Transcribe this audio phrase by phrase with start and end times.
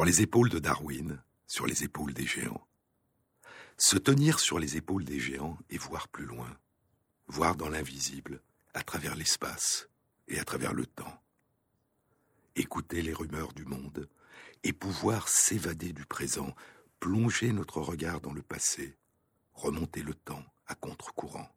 [0.00, 2.66] Sur les épaules de Darwin, sur les épaules des géants.
[3.76, 6.56] Se tenir sur les épaules des géants et voir plus loin,
[7.26, 8.40] voir dans l'invisible,
[8.72, 9.90] à travers l'espace
[10.26, 11.22] et à travers le temps.
[12.56, 14.08] Écouter les rumeurs du monde
[14.62, 16.54] et pouvoir s'évader du présent,
[16.98, 18.96] plonger notre regard dans le passé,
[19.52, 21.54] remonter le temps à contre-courant.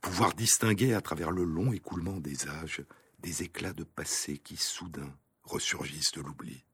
[0.00, 2.84] Pouvoir distinguer à travers le long écoulement des âges
[3.18, 5.12] des éclats de passé qui soudain
[5.42, 6.64] ressurgissent de l'oubli.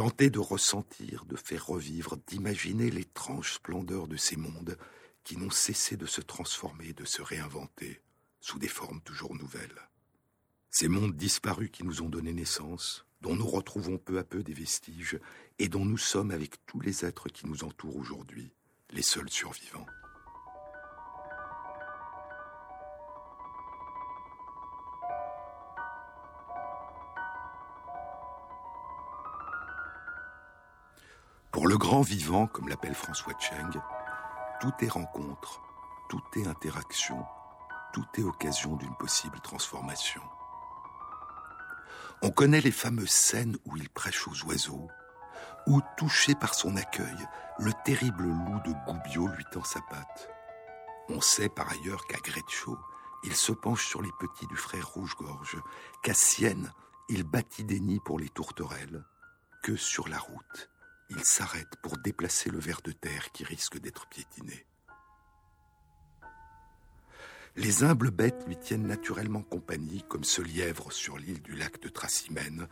[0.00, 4.78] Tenter de ressentir, de faire revivre, d'imaginer l'étrange splendeur de ces mondes
[5.24, 8.00] qui n'ont cessé de se transformer, de se réinventer,
[8.40, 9.90] sous des formes toujours nouvelles.
[10.70, 14.54] Ces mondes disparus qui nous ont donné naissance, dont nous retrouvons peu à peu des
[14.54, 15.20] vestiges,
[15.58, 18.54] et dont nous sommes avec tous les êtres qui nous entourent aujourd'hui,
[18.92, 19.84] les seuls survivants.
[31.60, 33.82] Pour le grand vivant, comme l'appelle François Cheng,
[34.62, 35.60] tout est rencontre,
[36.08, 37.22] tout est interaction,
[37.92, 40.22] tout est occasion d'une possible transformation.
[42.22, 44.88] On connaît les fameuses scènes où il prêche aux oiseaux,
[45.66, 50.30] où, touché par son accueil, le terrible loup de Goubiot lui tend sa patte.
[51.10, 52.78] On sait par ailleurs qu'à Greccio,
[53.22, 55.58] il se penche sur les petits du frère Rouge-Gorge,
[56.02, 56.72] qu'à Sienne,
[57.10, 59.04] il bâtit des nids pour les tourterelles,
[59.62, 60.70] que sur la route,
[61.10, 64.66] il s'arrête pour déplacer le ver de terre qui risque d'être piétiné.
[67.56, 71.88] Les humbles bêtes lui tiennent naturellement compagnie, comme ce lièvre sur l'île du lac de
[71.88, 72.68] Tracimène,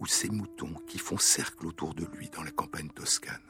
[0.00, 3.40] ou ces moutons qui font cercle autour de lui dans la campagne toscane.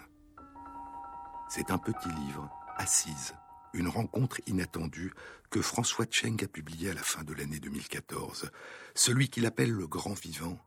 [1.48, 3.34] C'est un petit livre, Assise,
[3.74, 5.12] une rencontre inattendue
[5.50, 8.50] que François Cheng a publié à la fin de l'année 2014,
[8.94, 10.58] celui qu'il appelle le grand vivant,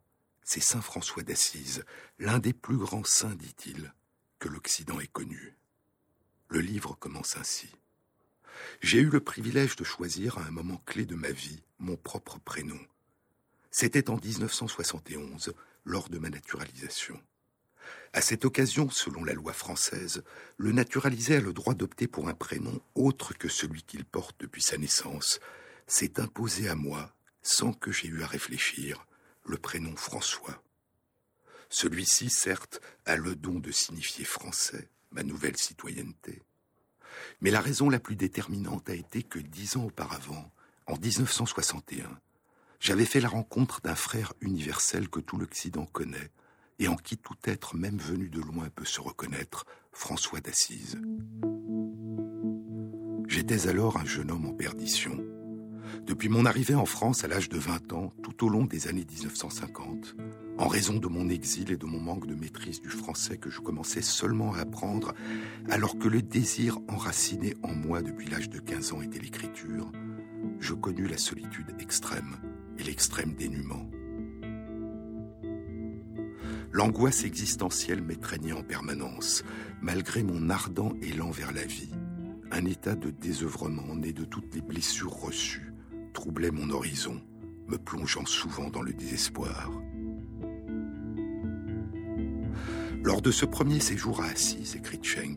[0.45, 1.83] c'est Saint François d'Assise,
[2.19, 3.94] l'un des plus grands saints, dit-il,
[4.38, 5.57] que l'Occident ait connu.
[6.50, 7.72] Le livre commence ainsi.
[8.79, 12.39] J'ai eu le privilège de choisir à un moment clé de ma vie mon propre
[12.39, 12.79] prénom.
[13.72, 15.53] C'était en 1971,
[15.84, 17.19] lors de ma naturalisation.
[18.13, 20.23] À cette occasion, selon la loi française,
[20.57, 24.61] le naturalisé a le droit d'opter pour un prénom autre que celui qu'il porte depuis
[24.61, 25.39] sa naissance.
[25.88, 29.05] C'est imposé à moi, sans que j'aie eu à réfléchir,
[29.45, 30.63] le prénom François.
[31.69, 36.41] Celui-ci, certes, a le don de signifier français, ma nouvelle citoyenneté.
[37.41, 40.51] Mais la raison la plus déterminante a été que dix ans auparavant,
[40.88, 42.19] en 1961,
[42.79, 46.31] j'avais fait la rencontre d'un frère universel que tout l'Occident connaît
[46.78, 51.00] et en qui tout être, même venu de loin, peut se reconnaître, François d'Assise.
[53.28, 55.17] J'étais alors un jeune homme en perdition
[56.05, 59.05] depuis mon arrivée en France à l'âge de 20 ans, tout au long des années
[59.09, 60.16] 1950,
[60.57, 63.59] en raison de mon exil et de mon manque de maîtrise du français que je
[63.59, 65.13] commençais seulement à apprendre,
[65.69, 69.91] alors que le désir enraciné en moi depuis l'âge de 15 ans était l'écriture,
[70.59, 72.37] je connus la solitude extrême
[72.77, 73.89] et l'extrême dénuement.
[76.72, 79.43] L'angoisse existentielle m'étreignait en permanence,
[79.81, 81.93] malgré mon ardent élan vers la vie,
[82.51, 85.74] un état de désœuvrement né de toutes les blessures reçues,
[86.15, 87.21] troublait mon horizon,
[87.67, 89.69] me plongeant souvent dans le désespoir.
[93.03, 95.35] Lors de ce premier séjour à Assise, écrit Cheng,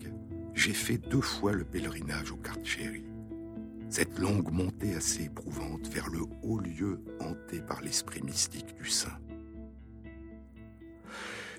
[0.55, 3.05] j'ai fait deux fois le pèlerinage au Carceri.
[3.91, 9.19] Cette longue montée assez éprouvante vers le haut lieu hanté par l'esprit mystique du saint.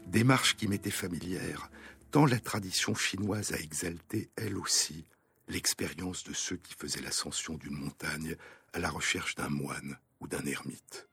[0.08, 1.70] Démarche qui m'était familière,
[2.10, 5.06] tant la tradition chinoise a exalté, elle aussi,
[5.50, 8.36] l'expérience de ceux qui faisaient l'ascension d'une montagne
[8.74, 11.08] à la recherche d'un moine ou d'un ermite.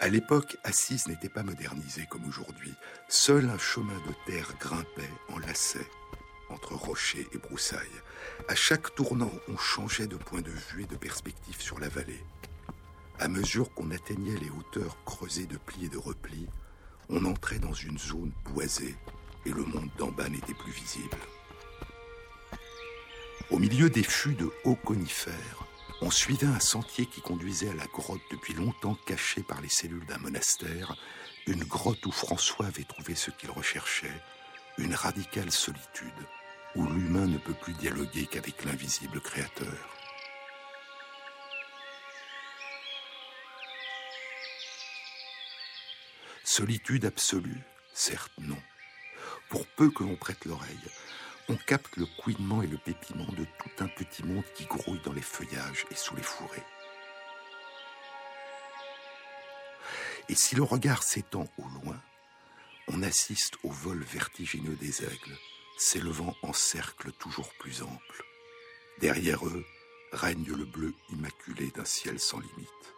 [0.00, 2.72] À l'époque, Assise n'était pas modernisée comme aujourd'hui.
[3.08, 5.86] Seul un chemin de terre grimpait en lacet
[6.50, 8.00] entre rochers et broussailles.
[8.48, 12.22] À chaque tournant, on changeait de point de vue et de perspective sur la vallée.
[13.18, 16.46] À mesure qu'on atteignait les hauteurs creusées de plis et de replis,
[17.08, 18.94] on entrait dans une zone boisée
[19.46, 21.16] et le monde d'en bas n'était plus visible.
[23.50, 25.64] Au milieu des fûts de hauts conifères,
[26.02, 30.04] on suivait un sentier qui conduisait à la grotte depuis longtemps cachée par les cellules
[30.04, 30.94] d'un monastère,
[31.46, 34.22] une grotte où François avait trouvé ce qu'il recherchait,
[34.76, 36.12] une radicale solitude,
[36.76, 39.96] où l'humain ne peut plus dialoguer qu'avec l'invisible créateur.
[46.44, 47.62] Solitude absolue,
[47.94, 48.60] certes non.
[49.48, 50.90] Pour peu que l'on prête l'oreille,
[51.48, 55.12] on capte le couinement et le pépiment de tout un petit monde qui grouille dans
[55.12, 56.64] les feuillages et sous les fourrés.
[60.28, 61.98] Et si le regard s'étend au loin,
[62.88, 65.38] on assiste au vol vertigineux des aigles,
[65.78, 68.24] s'élevant en cercle toujours plus ample.
[69.00, 69.64] Derrière eux
[70.12, 72.97] règne le bleu immaculé d'un ciel sans limite.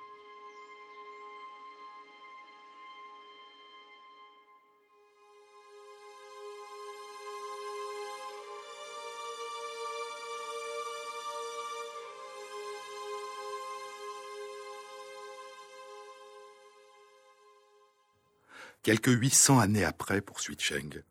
[18.82, 21.02] Quelques 800 années après, poursuit Cheng,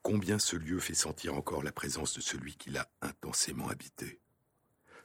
[0.00, 4.18] combien ce lieu fait sentir encore la présence de celui qui l'a intensément habité.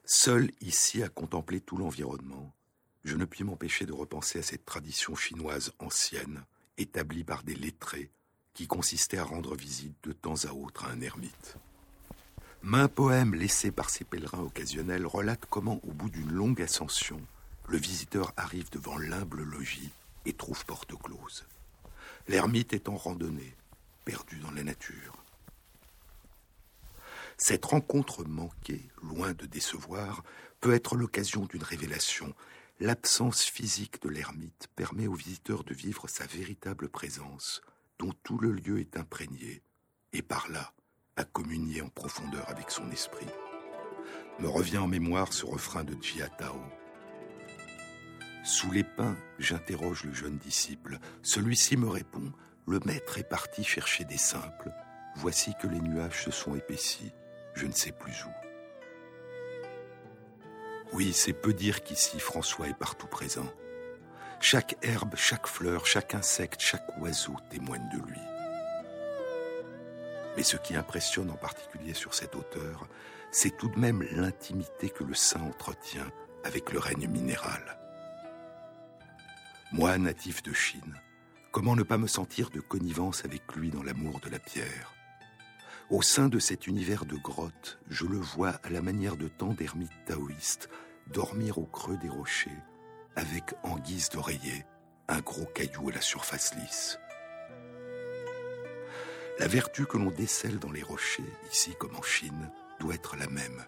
[0.05, 2.55] Seul ici à contempler tout l'environnement,
[3.03, 6.45] je ne puis m'empêcher de repenser à cette tradition chinoise ancienne,
[6.77, 8.09] établie par des lettrés,
[8.53, 11.57] qui consistait à rendre visite de temps à autre à un ermite.
[12.61, 17.19] Main poème laissé par ces pèlerins occasionnels relate comment, au bout d'une longue ascension,
[17.67, 19.91] le visiteur arrive devant l'humble logis
[20.25, 21.45] et trouve porte close.
[22.27, 23.55] L'ermite est en randonnée,
[24.05, 25.23] perdu dans la nature.
[27.37, 30.23] Cette rencontre manquée, loin de décevoir,
[30.61, 32.33] peut être l'occasion d'une révélation.
[32.79, 37.61] L'absence physique de l'ermite permet au visiteur de vivre sa véritable présence,
[37.99, 39.61] dont tout le lieu est imprégné,
[40.13, 40.73] et par là,
[41.17, 43.27] à communier en profondeur avec son esprit.
[44.39, 45.95] Me revient en mémoire ce refrain de
[46.37, 46.61] Tao.
[48.43, 50.99] Sous les pins, j'interroge le jeune disciple.
[51.21, 52.33] Celui-ci me répond
[52.67, 54.73] Le maître est parti chercher des simples.
[55.15, 57.13] Voici que les nuages se sont épaissis.
[57.53, 58.29] Je ne sais plus où.
[60.91, 63.47] Oui, c'est peu dire qu'ici François est partout présent.
[64.41, 68.19] Chaque herbe, chaque fleur, chaque insecte, chaque oiseau témoigne de lui.
[70.35, 72.89] Mais ce qui impressionne en particulier sur cet auteur,
[73.31, 76.11] c'est tout de même l'intimité que le saint entretient
[76.43, 77.79] avec le règne minéral.
[79.75, 81.01] Moi, natif de Chine,
[81.51, 84.93] comment ne pas me sentir de connivence avec lui dans l'amour de la pierre?
[85.89, 89.51] Au sein de cet univers de grottes, je le vois à la manière de tant
[89.51, 90.69] d'ermites taoïstes
[91.07, 92.61] dormir au creux des rochers,
[93.15, 94.63] avec en guise d'oreiller
[95.07, 96.99] un gros caillou à la surface lisse.
[99.39, 103.27] La vertu que l'on décèle dans les rochers, ici comme en Chine, doit être la
[103.27, 103.65] même.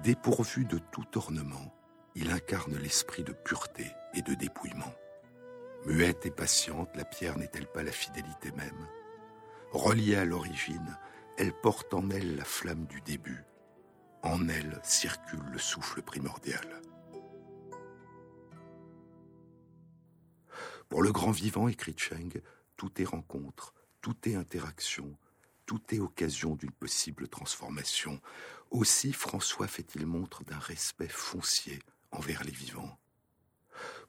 [0.00, 1.74] Dépourvu de tout ornement,
[2.14, 4.92] il incarne l'esprit de pureté et de dépouillement.
[5.86, 8.88] Muette et patiente, la pierre n'est-elle pas la fidélité même?
[9.70, 10.98] Reliée à l'origine,
[11.36, 13.44] elle porte en elle la flamme du début.
[14.22, 16.80] En elle circule le souffle primordial.
[20.88, 22.40] Pour le grand vivant, écrit Cheng,
[22.76, 25.18] tout est rencontre, tout est interaction,
[25.66, 28.20] tout est occasion d'une possible transformation.
[28.70, 31.78] Aussi François fait-il montre d'un respect foncier
[32.10, 32.98] envers les vivants.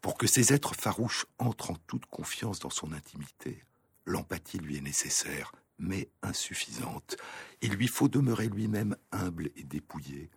[0.06, 3.64] Pour que ces êtres farouches entrent en toute confiance dans son intimité,
[4.06, 7.18] l'empathie lui est nécessaire, mais insuffisante.
[7.62, 10.30] Il lui faut demeurer lui-même humble et dépouillé,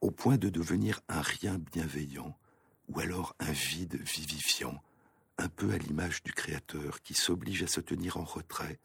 [0.00, 2.34] au point de devenir un rien bienveillant,
[2.88, 4.82] ou alors un vide vivifiant,
[5.36, 8.80] un peu à l'image du Créateur qui s'oblige à se tenir en retrait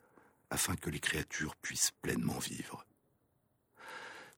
[0.50, 2.86] afin que les créatures puissent pleinement vivre.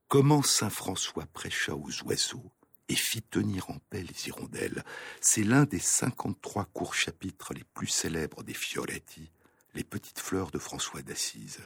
[0.07, 2.51] Comment Saint François prêcha aux oiseaux
[2.89, 4.83] et fit tenir en paix les hirondelles.
[5.21, 9.31] C'est l'un des 53 courts chapitres les plus célèbres des Fioretti,
[9.73, 11.59] les petites fleurs de François d'Assise,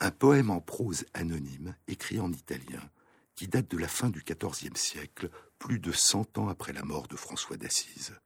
[0.00, 2.82] un poème en prose anonyme écrit en italien
[3.34, 7.06] qui date de la fin du XIVe siècle, plus de cent ans après la mort
[7.06, 8.18] de François d'Assise.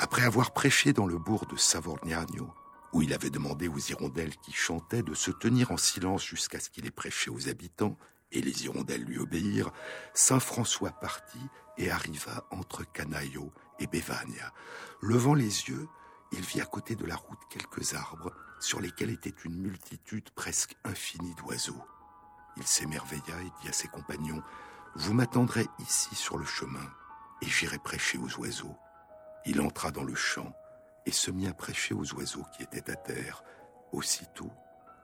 [0.00, 2.52] Après avoir prêché dans le bourg de Savorgnano,
[2.92, 6.70] où il avait demandé aux hirondelles qui chantaient de se tenir en silence jusqu'à ce
[6.70, 7.98] qu'il ait prêché aux habitants,
[8.32, 9.72] et les hirondelles lui obéirent,
[10.14, 14.52] Saint François partit et arriva entre Canaio et Bévania.
[15.00, 15.88] Levant les yeux,
[16.32, 20.76] il vit à côté de la route quelques arbres sur lesquels était une multitude presque
[20.84, 21.82] infinie d'oiseaux.
[22.56, 24.42] Il s'émerveilla et dit à ses compagnons,
[24.96, 26.92] Vous m'attendrez ici sur le chemin,
[27.40, 28.76] et j'irai prêcher aux oiseaux.
[29.46, 30.52] Il entra dans le champ,
[31.08, 33.42] et se mit à prêcher aux oiseaux qui étaient à terre.
[33.92, 34.50] Aussitôt,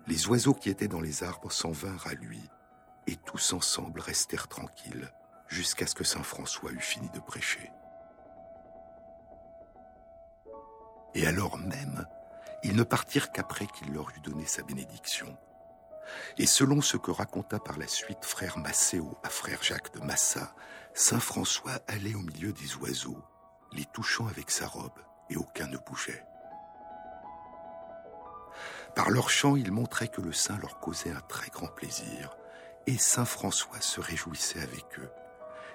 [0.06, 2.42] les oiseaux qui étaient dans les arbres s'en vinrent à lui,
[3.06, 5.10] et tous ensemble restèrent tranquilles
[5.48, 7.70] jusqu'à ce que Saint François eût fini de prêcher.
[11.14, 12.06] Et alors même,
[12.62, 15.38] ils ne partirent qu'après qu'il leur eut donné sa bénédiction.
[16.36, 20.54] Et selon ce que raconta par la suite frère Macéo à frère Jacques de Massa,
[20.92, 23.24] Saint François allait au milieu des oiseaux,
[23.72, 25.00] les touchant avec sa robe,
[25.36, 26.24] aucun ne bougeait.
[28.94, 32.36] Par leur chant, ils montraient que le saint leur causait un très grand plaisir,
[32.86, 35.10] et saint François se réjouissait avec eux.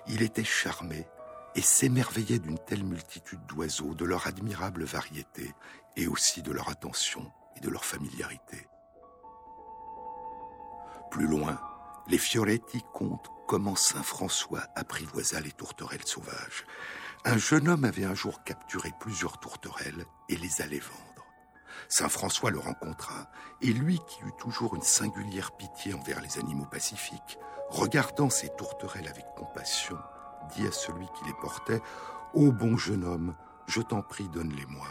[0.08, 1.08] Il était charmé,
[1.56, 5.54] et s'émerveillait d'une telle multitude d'oiseaux, de leur admirable variété,
[5.98, 8.68] et aussi de leur attention et de leur familiarité.
[11.12, 11.60] Plus loin,
[12.08, 16.66] les Fioretti comptent comment Saint François apprivoisa les tourterelles sauvages.
[17.26, 21.26] Un jeune homme avait un jour capturé plusieurs tourterelles et les allait vendre.
[21.90, 23.30] Saint François le rencontra,
[23.62, 27.38] et lui qui eut toujours une singulière pitié envers les animaux pacifiques,
[27.70, 29.98] regardant ces tourterelles avec compassion,
[30.56, 31.82] dit à celui qui les portait,
[32.34, 33.36] Ô bon jeune homme,
[33.68, 34.88] je t'en prie, donne-les-moi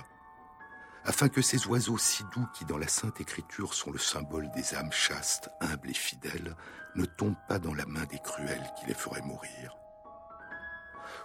[1.09, 4.75] afin que ces oiseaux si doux qui dans la Sainte Écriture sont le symbole des
[4.75, 6.55] âmes chastes, humbles et fidèles,
[6.97, 9.78] ne tombent pas dans la main des cruels qui les feraient mourir.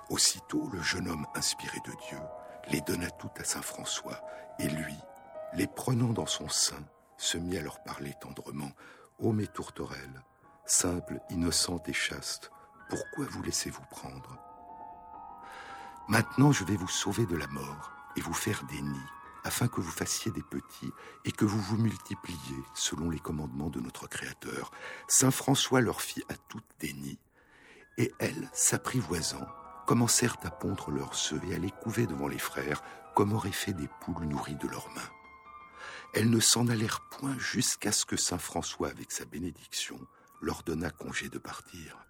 [0.09, 2.19] Aussitôt le jeune homme inspiré de Dieu
[2.69, 4.21] les donna toutes à Saint François,
[4.59, 4.95] et lui,
[5.53, 6.83] les prenant dans son sein,
[7.17, 8.71] se mit à leur parler tendrement.
[9.19, 10.23] Ô mes tourterelles,
[10.65, 12.51] simples, innocentes et chastes,
[12.89, 14.37] pourquoi vous laissez-vous prendre?
[16.07, 19.09] Maintenant je vais vous sauver de la mort et vous faire des nids
[19.45, 20.91] afin que vous fassiez des petits
[21.25, 24.71] et que vous vous multipliez selon les commandements de notre Créateur.
[25.07, 27.19] Saint François leur fit à toutes des nids,
[27.97, 29.45] et elles, s'apprivoisant,
[29.93, 32.81] commencèrent à pondre leurs œufs et à les couver devant les frères,
[33.13, 35.11] comme auraient fait des poules nourries de leurs mains.
[36.15, 39.99] Elles ne s'en allèrent point jusqu'à ce que Saint François, avec sa bénédiction,
[40.41, 42.07] leur donna congé de partir.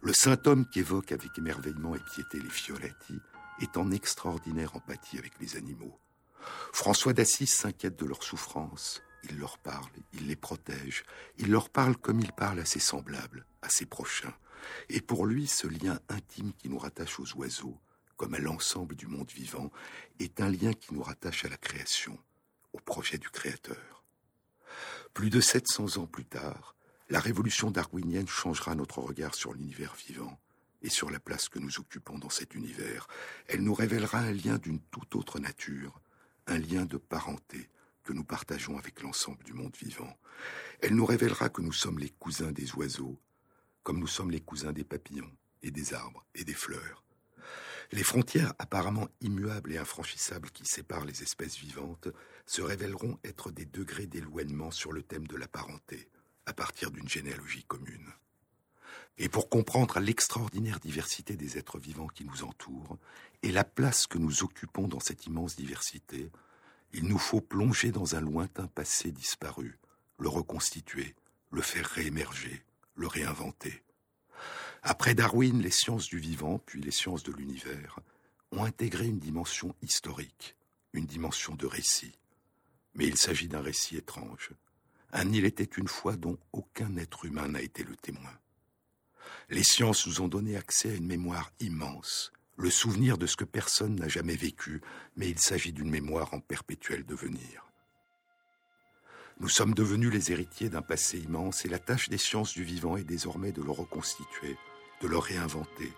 [0.00, 3.20] Le saint homme qu'évoque avec émerveillement et piété les Fioretti
[3.60, 6.00] est en extraordinaire empathie avec les animaux.
[6.72, 9.02] François d'Assise s'inquiète de leurs souffrances.
[9.22, 11.04] Il leur parle, il les protège,
[11.38, 14.34] il leur parle comme il parle à ses semblables, à ses prochains.
[14.88, 17.78] Et pour lui, ce lien intime qui nous rattache aux oiseaux,
[18.16, 19.70] comme à l'ensemble du monde vivant,
[20.18, 22.18] est un lien qui nous rattache à la création,
[22.72, 24.04] au projet du Créateur.
[25.14, 26.76] Plus de 700 ans plus tard,
[27.08, 30.38] la révolution darwinienne changera notre regard sur l'univers vivant
[30.82, 33.08] et sur la place que nous occupons dans cet univers.
[33.48, 36.00] Elle nous révélera un lien d'une toute autre nature,
[36.46, 37.68] un lien de parenté
[38.04, 40.16] que nous partageons avec l'ensemble du monde vivant.
[40.80, 43.20] Elle nous révélera que nous sommes les cousins des oiseaux,
[43.82, 45.30] comme nous sommes les cousins des papillons
[45.62, 47.04] et des arbres et des fleurs.
[47.92, 52.08] Les frontières apparemment immuables et infranchissables qui séparent les espèces vivantes
[52.46, 56.08] se révéleront être des degrés d'éloignement sur le thème de la parenté,
[56.46, 58.12] à partir d'une généalogie commune.
[59.18, 62.96] Et pour comprendre l'extraordinaire diversité des êtres vivants qui nous entourent
[63.42, 66.30] et la place que nous occupons dans cette immense diversité,
[66.92, 69.78] il nous faut plonger dans un lointain passé disparu,
[70.18, 71.14] le reconstituer,
[71.50, 73.82] le faire réémerger, le réinventer.
[74.82, 77.98] Après Darwin, les sciences du vivant, puis les sciences de l'univers,
[78.52, 80.56] ont intégré une dimension historique,
[80.92, 82.18] une dimension de récit.
[82.94, 84.50] Mais il s'agit d'un récit étrange.
[85.12, 88.38] Un île était une fois dont aucun être humain n'a été le témoin.
[89.48, 93.44] Les sciences nous ont donné accès à une mémoire immense, le souvenir de ce que
[93.44, 94.80] personne n'a jamais vécu,
[95.16, 97.69] mais il s'agit d'une mémoire en perpétuel devenir.
[99.40, 102.98] Nous sommes devenus les héritiers d'un passé immense et la tâche des sciences du vivant
[102.98, 104.58] est désormais de le reconstituer,
[105.00, 105.90] de le réinventer,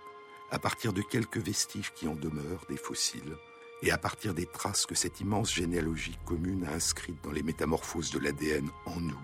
[0.53, 3.37] à partir de quelques vestiges qui en demeurent, des fossiles,
[3.83, 8.13] et à partir des traces que cette immense généalogie commune a inscrites dans les métamorphoses
[8.13, 9.21] de l'ADN en nous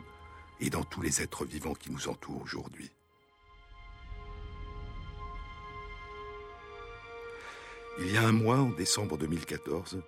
[0.59, 2.91] et dans tous les êtres vivants qui nous entourent aujourd'hui.
[8.01, 10.03] Il y a un mois, en décembre 2014,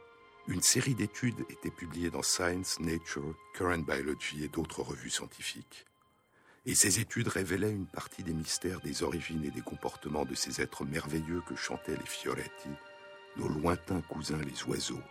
[0.48, 5.86] une série d'études était publiée dans Science, Nature, Current Biology et d'autres revues scientifiques.
[6.66, 10.60] Et ces études révélaient une partie des mystères des origines et des comportements de ces
[10.60, 12.68] êtres merveilleux que chantaient les Fioretti,
[13.36, 15.02] nos lointains cousins les oiseaux,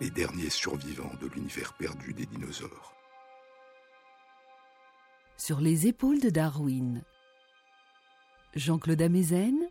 [0.00, 2.94] les derniers survivants de l'univers perdu des dinosaures.
[5.36, 7.02] Sur les épaules de Darwin,
[8.54, 9.68] Jean-Claude Amezen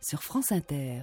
[0.00, 1.02] sur France Inter.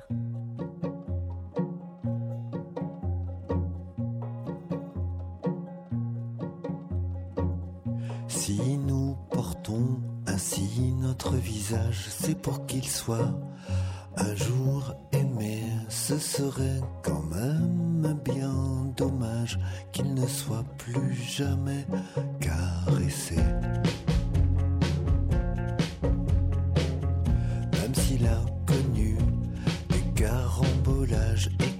[10.27, 13.33] Ainsi notre visage, c'est pour qu'il soit
[14.17, 15.63] un jour aimé.
[15.89, 18.53] Ce serait quand même bien
[18.95, 19.59] dommage
[19.91, 21.85] qu'il ne soit plus jamais
[22.39, 23.37] caressé.
[31.01, 31.31] on l'attend.
[31.41, 31.70] Je ne sais où,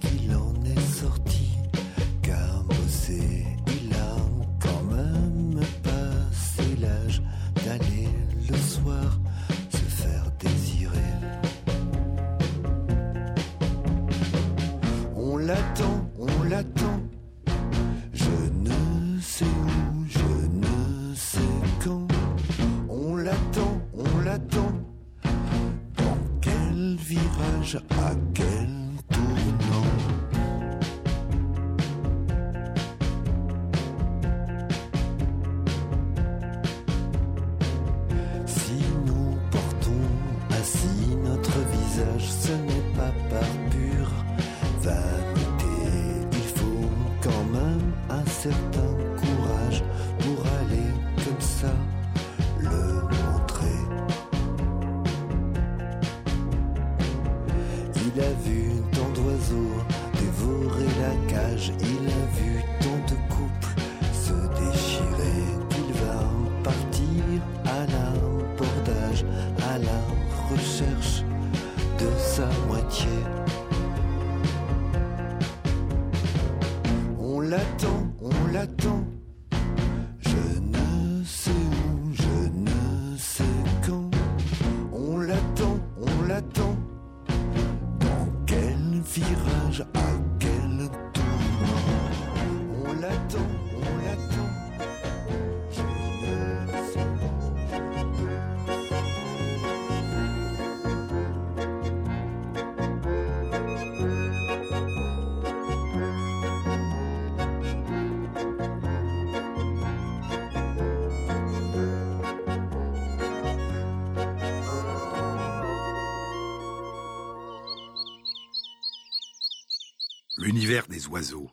[120.61, 121.49] L'univers des oiseaux,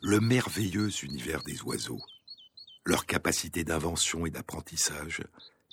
[0.00, 2.00] le merveilleux univers des oiseaux,
[2.86, 5.20] leur capacité d'invention et d'apprentissage,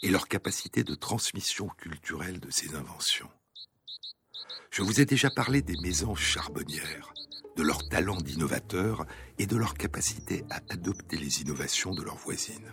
[0.03, 3.29] et leur capacité de transmission culturelle de ces inventions.
[4.70, 7.14] Je vous ai déjà parlé des mésanges charbonnières,
[7.55, 9.05] de leur talent d'innovateur
[9.37, 12.70] et de leur capacité à adopter les innovations de leurs voisines.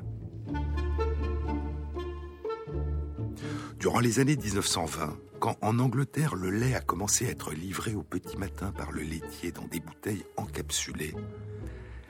[3.79, 8.03] Durant les années 1920, quand en Angleterre le lait a commencé à être livré au
[8.03, 11.15] petit matin par le laitier dans des bouteilles encapsulées,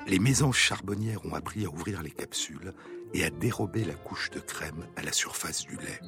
[0.06, 2.72] les mésanges charbonnières ont appris à ouvrir les capsules
[3.12, 6.00] et à dérober la couche de crème à la surface du lait.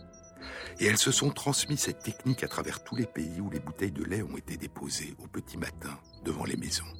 [0.78, 3.92] Et elles se sont transmis cette technique à travers tous les pays où les bouteilles
[3.92, 6.90] de lait ont été déposées au petit matin devant les maisons.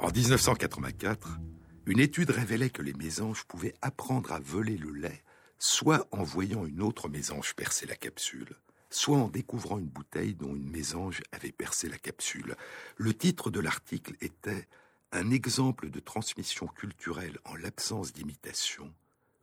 [0.00, 1.38] En 1984,
[1.86, 5.21] une étude révélait que les mésanges pouvaient apprendre à voler le lait
[5.62, 8.56] soit en voyant une autre mésange percer la capsule,
[8.90, 12.56] soit en découvrant une bouteille dont une mésange avait percé la capsule.
[12.96, 14.66] Le titre de l'article était
[15.12, 18.92] Un exemple de transmission culturelle en l'absence d'imitation,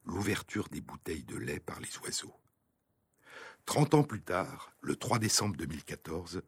[0.06, 2.36] l'ouverture des bouteilles de lait par les oiseaux.
[3.66, 6.42] Trente ans plus tard, le 3 décembre 2014,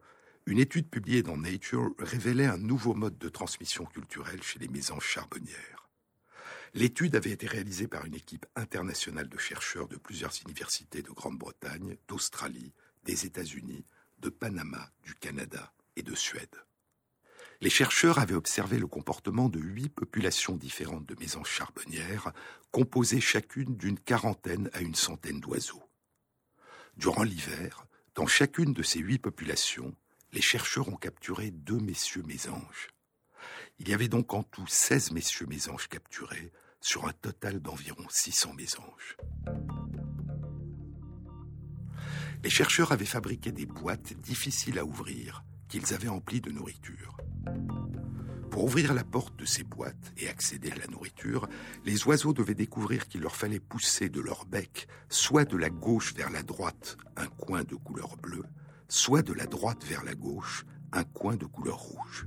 [0.44, 5.06] une étude publiée dans Nature révélait un nouveau mode de transmission culturelle chez les mésanges
[5.06, 5.81] charbonnières.
[6.74, 11.98] L'étude avait été réalisée par une équipe internationale de chercheurs de plusieurs universités de Grande-Bretagne,
[12.08, 12.72] d'Australie,
[13.04, 13.84] des États-Unis,
[14.20, 16.56] de Panama, du Canada et de Suède.
[17.60, 22.32] Les chercheurs avaient observé le comportement de huit populations différentes de mésanges charbonnières,
[22.70, 25.88] composées chacune d'une quarantaine à une centaine d'oiseaux.
[26.96, 29.94] Durant l'hiver, dans chacune de ces huit populations,
[30.32, 32.88] les chercheurs ont capturé deux messieurs mésanges.
[33.78, 36.50] Il y avait donc en tout 16 messieurs mésanges capturés,
[36.82, 39.16] sur un total d'environ 600 mésanges.
[42.42, 47.16] Les chercheurs avaient fabriqué des boîtes difficiles à ouvrir, qu'ils avaient emplies de nourriture.
[48.50, 51.48] Pour ouvrir la porte de ces boîtes et accéder à la nourriture,
[51.84, 56.14] les oiseaux devaient découvrir qu'il leur fallait pousser de leur bec, soit de la gauche
[56.14, 58.44] vers la droite, un coin de couleur bleue,
[58.88, 62.26] soit de la droite vers la gauche, un coin de couleur rouge.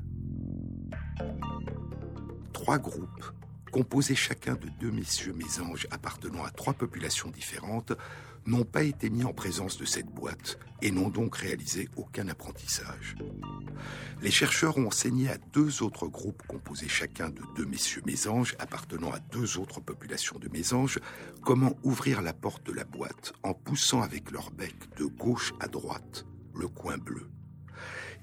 [2.54, 3.32] Trois groupes,
[3.76, 7.92] composés chacun de deux messieurs mésanges appartenant à trois populations différentes,
[8.46, 13.18] n'ont pas été mis en présence de cette boîte et n'ont donc réalisé aucun apprentissage.
[14.22, 19.12] Les chercheurs ont enseigné à deux autres groupes composés chacun de deux messieurs mésanges appartenant
[19.12, 21.00] à deux autres populations de mésanges
[21.44, 25.68] comment ouvrir la porte de la boîte en poussant avec leur bec de gauche à
[25.68, 27.30] droite le coin bleu.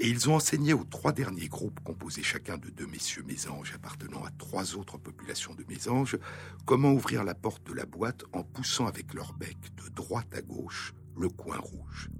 [0.02, 4.24] Et ils ont enseigné aux trois derniers groupes composés chacun de deux messieurs mésanges appartenant
[4.24, 6.18] à trois autres populations de mésanges
[6.66, 10.42] comment ouvrir la porte de la boîte en poussant avec leur bec de droite à
[10.42, 12.10] gauche le coin rouge.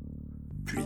[0.65, 0.85] Puis,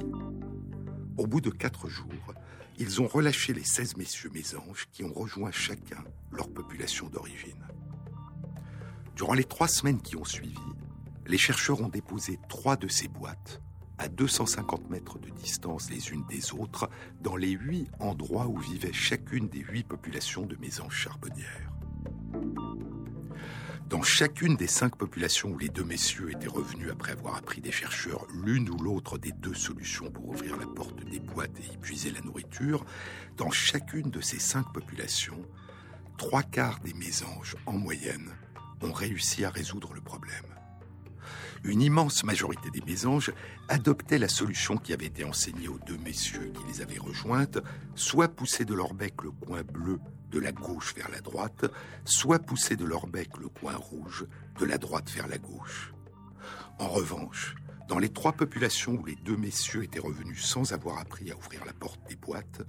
[1.19, 2.33] au bout de quatre jours,
[2.79, 7.63] ils ont relâché les 16 messieurs mésanges qui ont rejoint chacun leur population d'origine.
[9.17, 10.57] Durant les trois semaines qui ont suivi,
[11.27, 13.61] les chercheurs ont déposé trois de ces boîtes
[13.99, 16.89] à 250 mètres de distance les unes des autres
[17.21, 21.71] dans les huit endroits où vivaient chacune des huit populations de mésanges charbonnières.
[23.89, 27.71] Dans chacune des cinq populations où les deux messieurs étaient revenus après avoir appris des
[27.71, 31.77] chercheurs l'une ou l'autre des deux solutions pour ouvrir la porte des boîtes et y
[31.77, 32.85] puiser la nourriture,
[33.37, 35.41] dans chacune de ces cinq populations,
[36.19, 38.33] trois quarts des mésanges, en moyenne,
[38.83, 40.56] ont réussi à résoudre le problème
[41.65, 43.33] une immense majorité des mésanges
[43.69, 47.59] adoptaient la solution qui avait été enseignée aux deux messieurs qui les avaient rejointes,
[47.95, 49.99] soit pousser de leur bec le coin bleu
[50.31, 51.67] de la gauche vers la droite,
[52.05, 54.27] soit pousser de leur bec le coin rouge
[54.59, 55.93] de la droite vers la gauche.
[56.79, 57.55] En revanche,
[57.89, 61.65] dans les trois populations où les deux messieurs étaient revenus sans avoir appris à ouvrir
[61.65, 62.63] la porte des boîtes,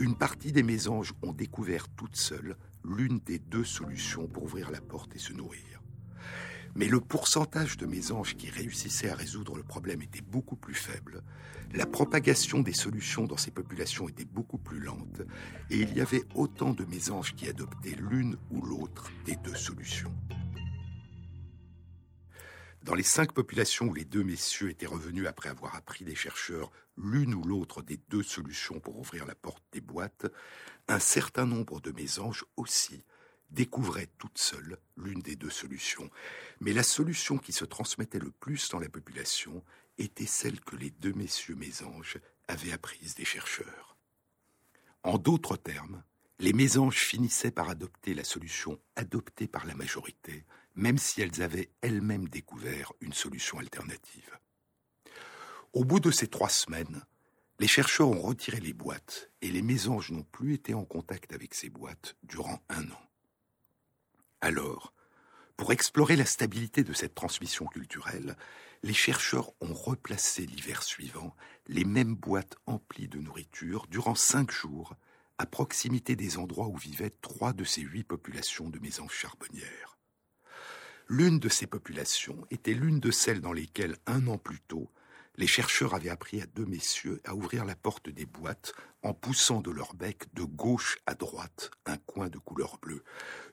[0.00, 4.80] une partie des mésanges ont découvert toutes seules l'une des deux solutions pour ouvrir la
[4.80, 5.73] porte et se nourrir.
[6.76, 11.22] Mais le pourcentage de mésanges qui réussissaient à résoudre le problème était beaucoup plus faible,
[11.72, 15.22] la propagation des solutions dans ces populations était beaucoup plus lente,
[15.70, 20.12] et il y avait autant de mésanges qui adoptaient l'une ou l'autre des deux solutions.
[22.84, 26.70] Dans les cinq populations où les deux messieurs étaient revenus après avoir appris des chercheurs
[26.96, 30.26] l'une ou l'autre des deux solutions pour ouvrir la porte des boîtes,
[30.86, 33.02] un certain nombre de mésanges aussi
[33.50, 36.10] découvrait toute seule l'une des deux solutions.
[36.60, 39.62] Mais la solution qui se transmettait le plus dans la population
[39.98, 43.96] était celle que les deux messieurs mésanges avaient apprise des chercheurs.
[45.02, 46.02] En d'autres termes,
[46.38, 51.70] les mésanges finissaient par adopter la solution adoptée par la majorité, même si elles avaient
[51.80, 54.38] elles-mêmes découvert une solution alternative.
[55.72, 57.04] Au bout de ces trois semaines,
[57.60, 61.54] les chercheurs ont retiré les boîtes et les mésanges n'ont plus été en contact avec
[61.54, 63.10] ces boîtes durant un an.
[64.44, 64.92] Alors,
[65.56, 68.36] pour explorer la stabilité de cette transmission culturelle,
[68.82, 71.34] les chercheurs ont replacé l'hiver suivant
[71.66, 74.96] les mêmes boîtes emplies de nourriture durant cinq jours
[75.38, 79.96] à proximité des endroits où vivaient trois de ces huit populations de mésanges charbonnières.
[81.08, 84.90] L'une de ces populations était l'une de celles dans lesquelles, un an plus tôt,
[85.36, 89.60] les chercheurs avaient appris à deux messieurs à ouvrir la porte des boîtes en poussant
[89.60, 93.02] de leur bec de gauche à droite un coin de couleur bleue.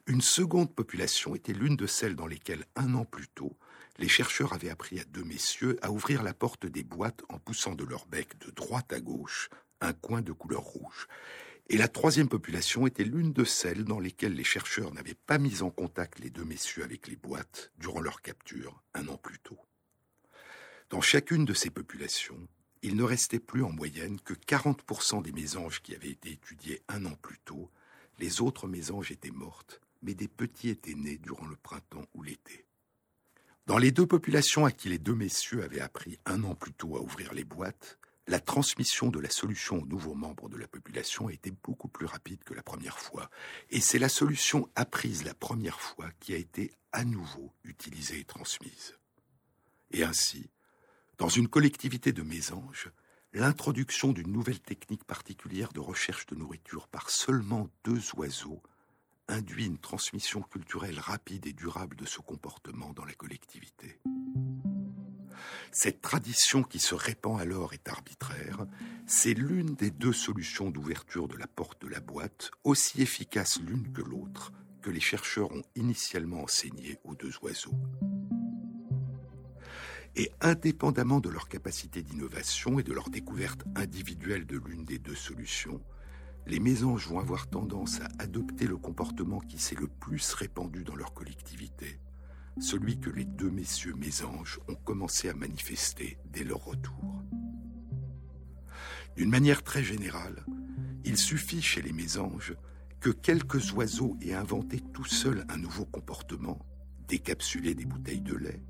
[0.07, 3.57] Une seconde population était l'une de celles dans lesquelles, un an plus tôt,
[3.97, 7.75] les chercheurs avaient appris à deux messieurs à ouvrir la porte des boîtes en poussant
[7.75, 9.49] de leur bec de droite à gauche
[9.81, 11.07] un coin de couleur rouge.
[11.69, 15.61] Et la troisième population était l'une de celles dans lesquelles les chercheurs n'avaient pas mis
[15.61, 19.57] en contact les deux messieurs avec les boîtes durant leur capture un an plus tôt.
[20.91, 22.49] Dans chacune de ces populations,
[22.81, 27.05] il ne restait plus en moyenne que 40% des mésanges qui avaient été étudiés un
[27.05, 27.71] an plus tôt.
[28.19, 32.65] Les autres mésanges étaient mortes, mais des petits étaient nés durant le printemps ou l'été.
[33.67, 36.97] Dans les deux populations à qui les deux messieurs avaient appris un an plus tôt
[36.97, 41.29] à ouvrir les boîtes, la transmission de la solution aux nouveaux membres de la population
[41.29, 43.29] a été beaucoup plus rapide que la première fois,
[43.69, 48.25] et c'est la solution apprise la première fois qui a été à nouveau utilisée et
[48.25, 48.97] transmise.
[49.91, 50.49] Et ainsi,
[51.21, 52.89] dans une collectivité de mésanges,
[53.31, 58.63] l'introduction d'une nouvelle technique particulière de recherche de nourriture par seulement deux oiseaux
[59.27, 63.99] induit une transmission culturelle rapide et durable de ce comportement dans la collectivité.
[65.71, 68.65] Cette tradition qui se répand alors est arbitraire,
[69.05, 73.93] c'est l'une des deux solutions d'ouverture de la porte de la boîte, aussi efficace l'une
[73.93, 77.77] que l'autre, que les chercheurs ont initialement enseigné aux deux oiseaux.
[80.15, 85.15] Et indépendamment de leur capacité d'innovation et de leur découverte individuelle de l'une des deux
[85.15, 85.81] solutions,
[86.47, 90.95] les mésanges vont avoir tendance à adopter le comportement qui s'est le plus répandu dans
[90.95, 91.99] leur collectivité,
[92.59, 97.23] celui que les deux messieurs mésanges ont commencé à manifester dès leur retour.
[99.15, 100.45] D'une manière très générale,
[101.03, 102.55] il suffit chez les mésanges
[102.99, 106.59] que quelques oiseaux aient inventé tout seuls un nouveau comportement,
[107.07, 108.63] décapsuler des bouteilles de lait,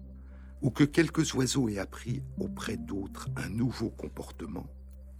[0.61, 4.67] ou que quelques oiseaux aient appris auprès d'autres un nouveau comportement,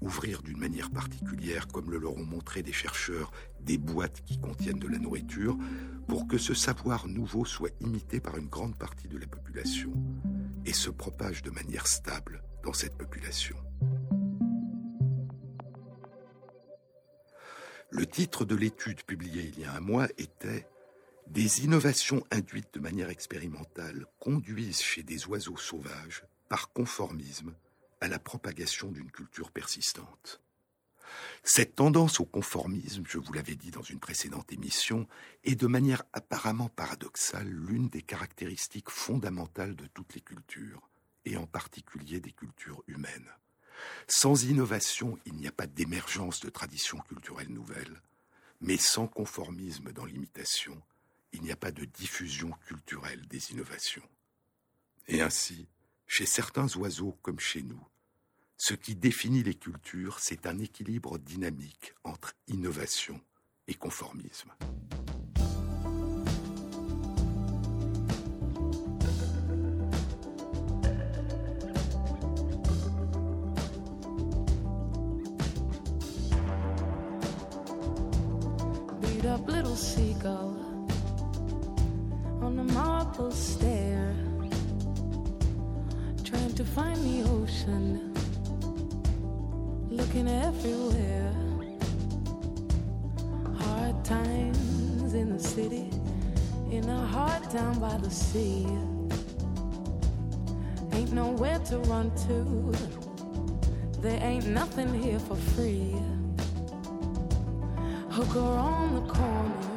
[0.02, 4.80] ouvrir d'une manière particulière, comme le leur ont montré des chercheurs, des boîtes qui contiennent
[4.80, 5.58] de la nourriture,
[6.08, 9.94] pour que ce savoir nouveau soit imité par une grande partie de la population
[10.66, 13.56] et se propage de manière stable dans cette population.
[17.90, 20.66] Le titre de l'étude publiée il y a un mois était
[21.32, 27.56] des innovations induites de manière expérimentale conduisent chez des oiseaux sauvages, par conformisme,
[28.02, 30.42] à la propagation d'une culture persistante.
[31.44, 35.08] Cette tendance au conformisme, je vous l'avais dit dans une précédente émission,
[35.46, 40.90] est de manière apparemment paradoxale l'une des caractéristiques fondamentales de toutes les cultures,
[41.24, 43.32] et en particulier des cultures humaines.
[44.10, 48.02] Sans innovation, il n'y a pas d'émergence de traditions culturelles nouvelles,
[48.60, 50.82] mais sans conformisme dans l'imitation,
[51.34, 54.08] il n'y a pas de diffusion culturelle des innovations.
[55.08, 55.68] Et ainsi,
[56.08, 57.86] chez certains oiseaux comme chez nous,
[58.58, 63.20] ce qui définit les cultures, c'est un équilibre dynamique entre innovation
[63.68, 64.52] et conformisme.
[79.32, 79.78] up little
[82.52, 84.14] on the marble stair,
[86.22, 88.14] trying to find the ocean,
[89.90, 91.34] looking everywhere.
[93.58, 95.90] Hard times in the city,
[96.70, 98.68] in a hard town by the sea.
[100.92, 102.74] Ain't nowhere to run to,
[104.02, 105.96] there ain't nothing here for free
[108.10, 109.71] hooker on the corner,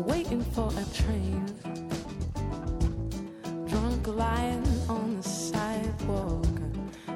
[0.00, 1.44] waiting for a train.
[3.68, 6.46] Drunk lying on the sidewalk,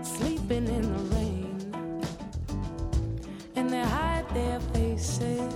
[0.02, 1.72] sleeping in the rain.
[3.56, 5.54] And they hide their faces,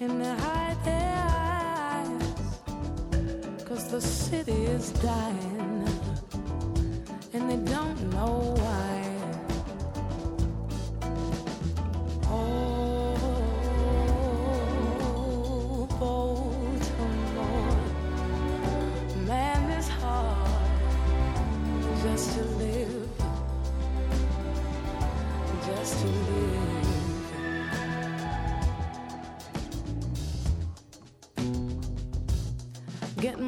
[0.00, 2.34] and they hide their eyes.
[3.64, 5.88] Cause the city is dying,
[7.32, 9.03] and they don't know why.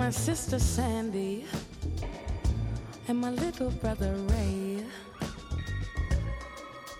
[0.06, 1.44] My sister Sandy
[3.08, 4.84] and my little brother Ray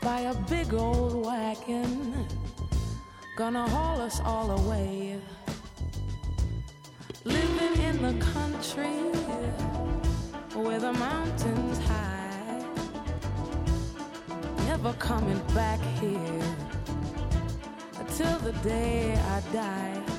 [0.02, 2.26] by a big old wagon,
[3.36, 5.20] gonna haul us all away.
[7.22, 8.98] Living in the country
[10.64, 12.64] where the mountains high,
[14.66, 16.42] never coming back here
[18.00, 20.15] until the day I die.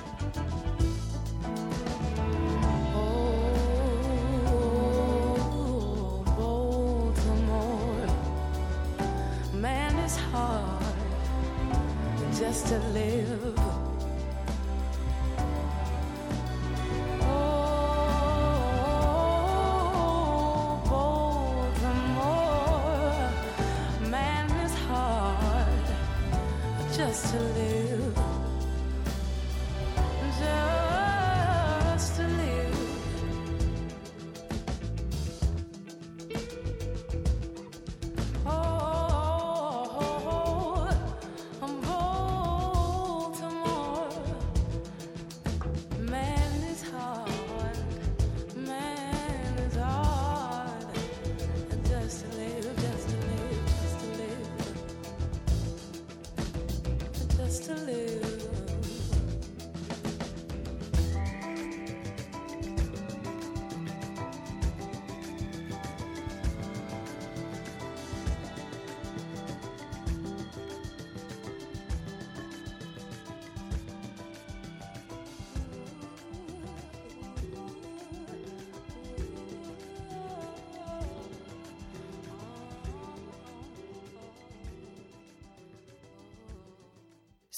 [12.48, 13.67] Just to live.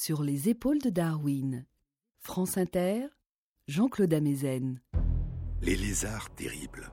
[0.02, 1.66] Sur les épaules de Darwin.
[2.20, 3.08] France Inter,
[3.68, 4.80] Jean-Claude Amezen.
[5.62, 6.90] Les lézards terribles.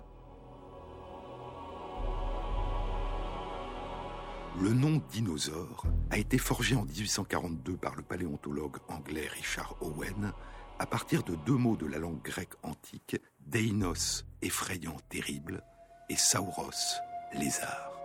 [4.61, 10.33] Le nom dinosaure a été forgé en 1842 par le paléontologue anglais Richard Owen
[10.81, 15.63] à partir de deux mots de la langue grecque antique, Deinos, effrayant, terrible,
[16.11, 16.99] et Sauros,
[17.33, 17.96] lézard.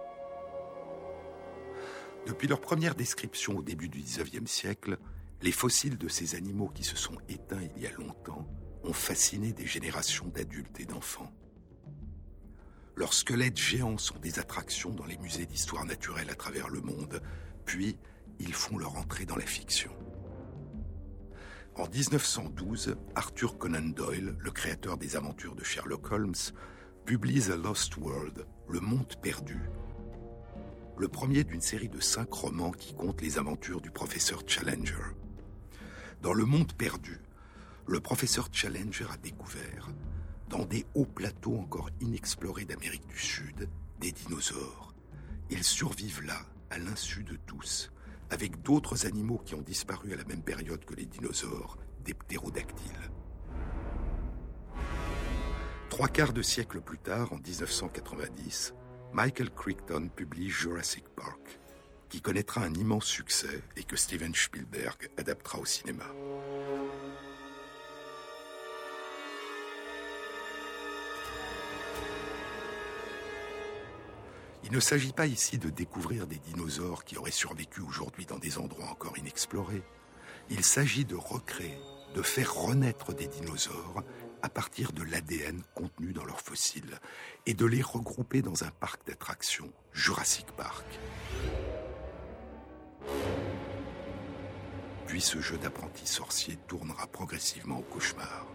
[2.28, 4.98] Depuis leur première description au début du XIXe siècle,
[5.42, 8.48] les fossiles de ces animaux qui se sont éteints il y a longtemps
[8.84, 11.32] ont fasciné des générations d'adultes et d'enfants.
[12.96, 17.22] Leurs squelettes géants sont des attractions dans les musées d'histoire naturelle à travers le monde,
[17.66, 17.98] puis
[18.40, 19.92] ils font leur entrée dans la fiction.
[21.76, 26.36] En 1912, Arthur Conan Doyle, le créateur des aventures de Sherlock Holmes,
[27.06, 29.60] publie The Lost World, Le Monde perdu,
[31.02, 35.16] le premier d'une série de cinq romans qui comptent les aventures du professeur Challenger.
[36.22, 37.20] Dans Le Monde perdu,
[37.88, 39.90] le professeur Challenger a découvert,
[40.48, 43.68] dans des hauts plateaux encore inexplorés d'Amérique du Sud,
[44.00, 44.94] des dinosaures.
[45.50, 47.92] Ils survivent là, à l'insu de tous,
[48.30, 53.10] avec d'autres animaux qui ont disparu à la même période que les dinosaures, des ptérodactyles.
[55.90, 58.76] Trois quarts de siècle plus tard, en 1990,
[59.14, 61.60] Michael Crichton publie Jurassic Park,
[62.08, 66.06] qui connaîtra un immense succès et que Steven Spielberg adaptera au cinéma.
[74.64, 78.58] Il ne s'agit pas ici de découvrir des dinosaures qui auraient survécu aujourd'hui dans des
[78.58, 79.84] endroits encore inexplorés.
[80.50, 81.78] Il s'agit de recréer,
[82.16, 84.04] de faire renaître des dinosaures
[84.42, 87.00] à partir de l'ADN contenu dans leurs fossiles
[87.46, 90.86] et de les regrouper dans un parc d'attractions, Jurassic Park.
[95.08, 98.48] Puis ce jeu d'apprenti sorcier tournera progressivement au cauchemar.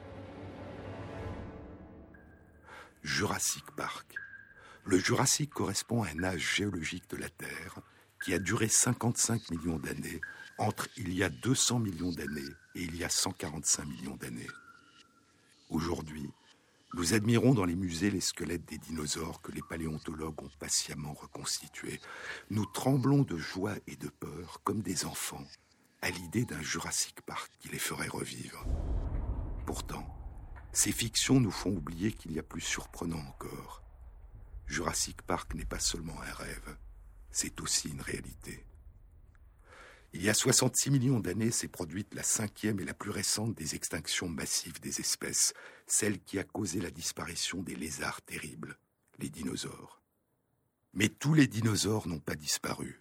[3.02, 4.14] Jurassic Park.
[4.84, 7.80] Le Jurassique correspond à un âge géologique de la Terre
[8.24, 10.20] qui a duré 55 millions d'années
[10.58, 14.48] entre il y a 200 millions d'années et il y a 145 millions d'années.
[15.68, 16.30] Aujourd'hui,
[16.94, 22.00] nous admirons dans les musées les squelettes des dinosaures que les paléontologues ont patiemment reconstitués.
[22.50, 25.44] Nous tremblons de joie et de peur comme des enfants
[26.02, 28.64] à l'idée d'un Jurassic Park qui les ferait revivre.
[29.66, 30.06] Pourtant,
[30.72, 33.82] ces fictions nous font oublier qu'il y a plus surprenant encore.
[34.66, 36.76] Jurassic Park n'est pas seulement un rêve,
[37.30, 38.64] c'est aussi une réalité.
[40.18, 43.74] Il y a 66 millions d'années s'est produite la cinquième et la plus récente des
[43.74, 45.52] extinctions massives des espèces,
[45.86, 48.78] celle qui a causé la disparition des lézards terribles,
[49.18, 50.00] les dinosaures.
[50.94, 52.98] Mais tous les dinosaures n'ont pas disparu.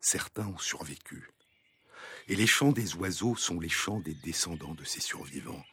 [0.00, 1.28] Certains ont survécu.
[2.26, 5.64] Et les chants des oiseaux sont les chants des descendants de ces survivants.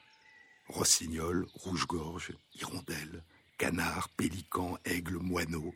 [0.67, 3.23] Rossignols, rouge-gorge, hirondelles,
[3.57, 5.73] canards, pélicans, aigles, moineaux.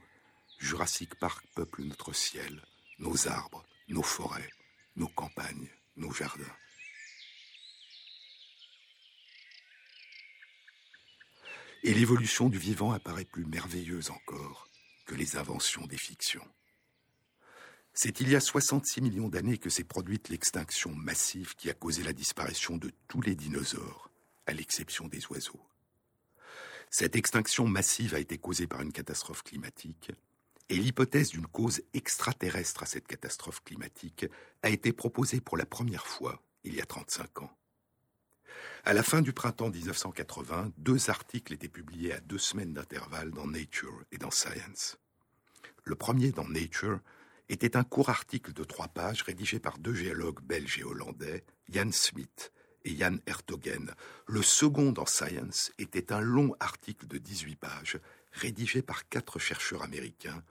[0.59, 2.61] Jurassic Park peuple notre ciel,
[2.99, 4.49] nos arbres, nos forêts
[4.95, 6.55] nos campagnes, nos jardins.
[11.83, 14.67] Et l'évolution du vivant apparaît plus merveilleuse encore
[15.05, 16.47] que les inventions des fictions.
[17.93, 22.03] C'est il y a 66 millions d'années que s'est produite l'extinction massive qui a causé
[22.03, 24.11] la disparition de tous les dinosaures,
[24.45, 25.59] à l'exception des oiseaux.
[26.89, 30.11] Cette extinction massive a été causée par une catastrophe climatique
[30.71, 34.25] et l'hypothèse d'une cause extraterrestre à cette catastrophe climatique
[34.63, 37.51] a été proposée pour la première fois il y a 35 ans.
[38.85, 43.47] À la fin du printemps 1980, deux articles étaient publiés à deux semaines d'intervalle dans
[43.47, 44.97] Nature et dans Science.
[45.83, 47.01] Le premier, dans Nature,
[47.49, 51.91] était un court article de trois pages rédigé par deux géologues belges et hollandais, Jan
[51.91, 52.53] Smith
[52.85, 53.93] et Jan Hertogen.
[54.25, 57.99] Le second, dans Science, était un long article de 18 pages
[58.31, 60.41] rédigé par quatre chercheurs américains,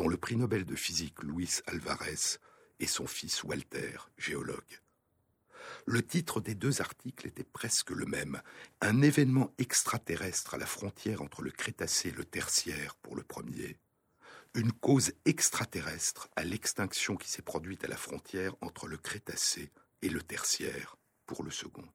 [0.00, 2.38] dont le prix Nobel de physique Luis Alvarez
[2.78, 4.80] et son fils Walter, géologue.
[5.84, 8.40] Le titre des deux articles était presque le même,
[8.80, 13.76] un événement extraterrestre à la frontière entre le Crétacé et le Tertiaire pour le premier,
[14.54, 20.08] une cause extraterrestre à l'extinction qui s'est produite à la frontière entre le Crétacé et
[20.08, 21.86] le Tertiaire pour le second.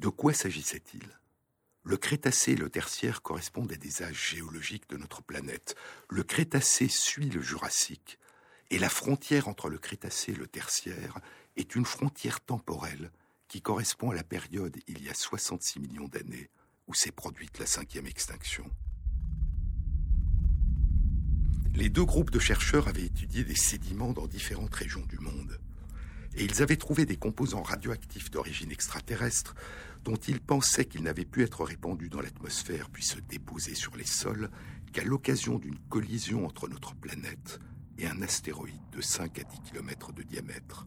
[0.00, 1.08] De quoi s'agissait-il?
[1.84, 5.74] Le Crétacé et le Tertiaire correspondent à des âges géologiques de notre planète.
[6.08, 8.18] Le Crétacé suit le Jurassique,
[8.70, 11.18] et la frontière entre le Crétacé et le Tertiaire
[11.56, 13.10] est une frontière temporelle
[13.48, 16.48] qui correspond à la période il y a 66 millions d'années
[16.86, 18.64] où s'est produite la cinquième extinction.
[21.74, 25.58] Les deux groupes de chercheurs avaient étudié des sédiments dans différentes régions du monde,
[26.34, 29.54] et ils avaient trouvé des composants radioactifs d'origine extraterrestre
[30.04, 34.06] dont ils pensaient qu'ils n'avaient pu être répandus dans l'atmosphère puis se déposer sur les
[34.06, 34.50] sols
[34.92, 37.60] qu'à l'occasion d'une collision entre notre planète
[37.98, 40.86] et un astéroïde de 5 à 10 km de diamètre.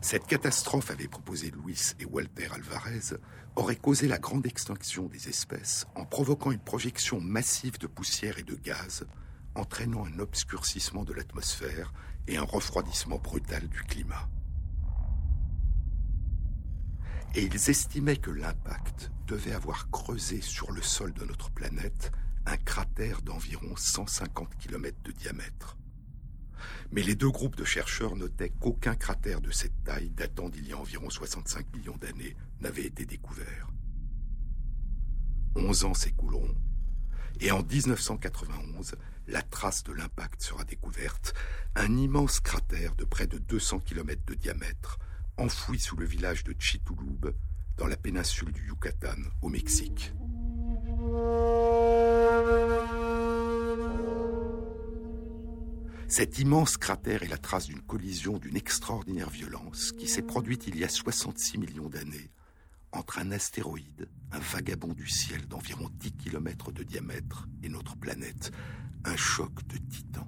[0.00, 3.16] Cette catastrophe, avait proposé Louis et Walter Alvarez,
[3.56, 8.42] aurait causé la grande extinction des espèces en provoquant une projection massive de poussière et
[8.42, 9.06] de gaz,
[9.54, 11.92] entraînant un obscurcissement de l'atmosphère
[12.26, 14.28] et un refroidissement brutal du climat
[17.34, 22.10] et ils estimaient que l'impact devait avoir creusé sur le sol de notre planète
[22.46, 25.76] un cratère d'environ 150 km de diamètre.
[26.90, 30.72] Mais les deux groupes de chercheurs notaient qu'aucun cratère de cette taille, datant d'il y
[30.72, 33.68] a environ 65 millions d'années, n'avait été découvert.
[35.54, 36.54] Onze ans s'écouleront,
[37.40, 38.96] et en 1991,
[39.28, 41.34] la trace de l'impact sera découverte,
[41.76, 44.98] un immense cratère de près de 200 km de diamètre,
[45.40, 47.34] enfoui sous le village de Chitulub,
[47.78, 50.12] dans la péninsule du Yucatan, au Mexique.
[56.08, 60.76] Cet immense cratère est la trace d'une collision d'une extraordinaire violence qui s'est produite il
[60.76, 62.30] y a 66 millions d'années
[62.92, 68.50] entre un astéroïde, un vagabond du ciel d'environ 10 km de diamètre, et notre planète,
[69.04, 70.26] un choc de titans.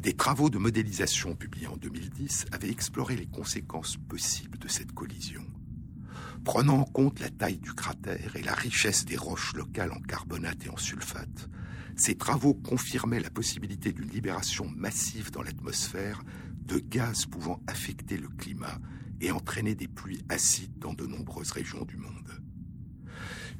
[0.00, 5.44] Des travaux de modélisation publiés en 2010 avaient exploré les conséquences possibles de cette collision.
[6.44, 10.64] Prenant en compte la taille du cratère et la richesse des roches locales en carbonate
[10.66, 11.50] et en sulfate,
[11.96, 16.22] ces travaux confirmaient la possibilité d'une libération massive dans l'atmosphère
[16.64, 18.78] de gaz pouvant affecter le climat
[19.20, 22.40] et entraîner des pluies acides dans de nombreuses régions du monde.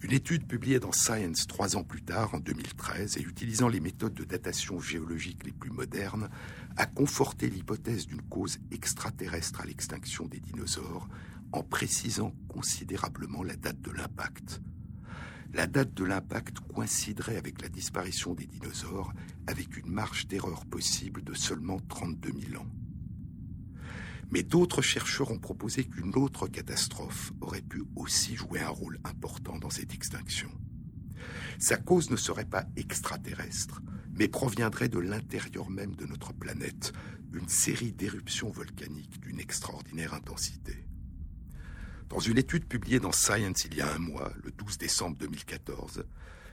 [0.01, 4.14] Une étude publiée dans Science trois ans plus tard, en 2013, et utilisant les méthodes
[4.14, 6.28] de datation géologique les plus modernes,
[6.76, 11.09] a conforté l'hypothèse d'une cause extraterrestre à l'extinction des dinosaures
[11.51, 14.61] en précisant considérablement la date de l'impact.
[15.53, 19.12] La date de l'impact coïnciderait avec la disparition des dinosaures
[19.49, 22.66] avec une marge d'erreur possible de seulement 32 000 ans.
[24.31, 29.59] Mais d'autres chercheurs ont proposé qu'une autre catastrophe aurait pu aussi jouer un rôle important
[29.59, 30.51] dans cette extinction.
[31.59, 36.93] Sa cause ne serait pas extraterrestre, mais proviendrait de l'intérieur même de notre planète,
[37.33, 40.85] une série d'éruptions volcaniques d'une extraordinaire intensité.
[42.09, 46.05] Dans une étude publiée dans Science il y a un mois, le 12 décembre 2014,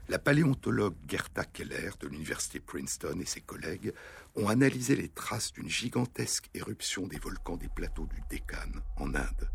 [0.07, 3.93] la paléontologue Gerta Keller de l'université Princeton et ses collègues
[4.35, 9.49] ont analysé les traces d'une gigantesque éruption des volcans des plateaux du Deccan, en Inde.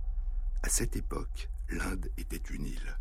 [0.62, 2.98] À cette époque, l'Inde était une île.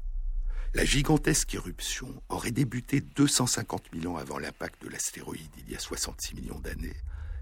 [0.76, 5.80] La gigantesque éruption aurait débuté 250 000 ans avant l'impact de l'astéroïde il y a
[5.80, 6.96] 66 millions d'années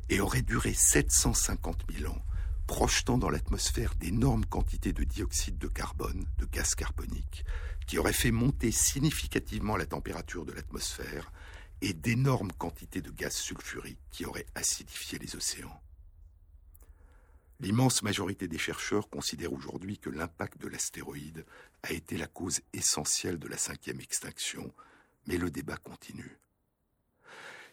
[0.10, 2.22] et aurait duré 750 000 ans,
[2.68, 7.46] projetant dans l'atmosphère d'énormes quantités de dioxyde de carbone, de gaz carbonique,
[7.88, 11.32] qui auraient fait monter significativement la température de l'atmosphère
[11.82, 15.82] et d'énormes quantités de gaz sulfurique qui auraient acidifié les océans.
[17.60, 21.46] L'immense majorité des chercheurs considèrent aujourd'hui que l'impact de l'astéroïde
[21.82, 24.72] a été la cause essentielle de la cinquième extinction,
[25.26, 26.38] mais le débat continue.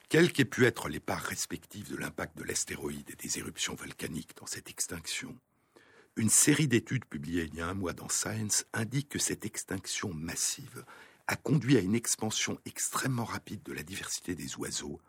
[0.08, 4.36] Quelles qu'aient pu être les parts respectives de l'impact de l'astéroïde et des éruptions volcaniques
[4.36, 5.36] dans cette extinction,
[6.16, 10.14] une série d'études publiées il y a un mois dans Science indique que cette extinction
[10.14, 10.84] massive
[11.26, 15.00] a conduit à une expansion extrêmement rapide de la diversité des oiseaux,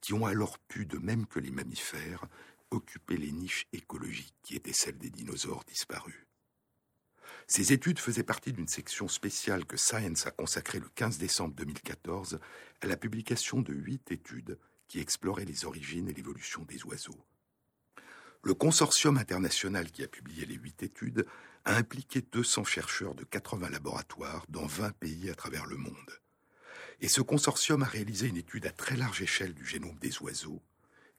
[0.00, 2.24] qui ont alors pu, de même que les mammifères,
[2.70, 6.27] occuper les niches écologiques qui étaient celles des dinosaures disparus.
[7.50, 12.38] Ces études faisaient partie d'une section spéciale que Science a consacrée le 15 décembre 2014
[12.82, 17.24] à la publication de huit études qui exploraient les origines et l'évolution des oiseaux.
[18.42, 21.26] Le consortium international qui a publié les huit études
[21.64, 26.20] a impliqué 200 chercheurs de 80 laboratoires dans 20 pays à travers le monde.
[27.00, 30.62] Et ce consortium a réalisé une étude à très large échelle du génome des oiseaux,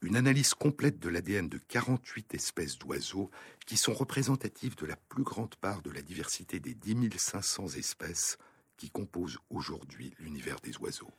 [0.01, 3.29] une analyse complète de l'ADN de 48 espèces d'oiseaux
[3.65, 8.37] qui sont représentatives de la plus grande part de la diversité des 10 500 espèces
[8.77, 11.11] qui composent aujourd'hui l'univers des oiseaux.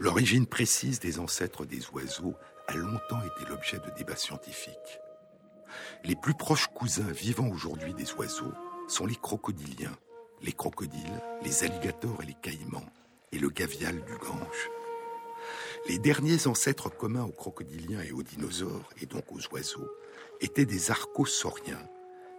[0.00, 2.34] L'origine précise des ancêtres des oiseaux
[2.68, 4.98] a longtemps été l'objet de débats scientifiques.
[6.04, 8.54] Les plus proches cousins vivant aujourd'hui des oiseaux
[8.88, 9.94] sont les crocodiliens,
[10.40, 12.90] les crocodiles, les alligators et les caïmans,
[13.30, 14.70] et le gavial du Gange.
[15.86, 19.90] Les derniers ancêtres communs aux crocodiliens et aux dinosaures, et donc aux oiseaux,
[20.40, 21.86] étaient des archosauriens,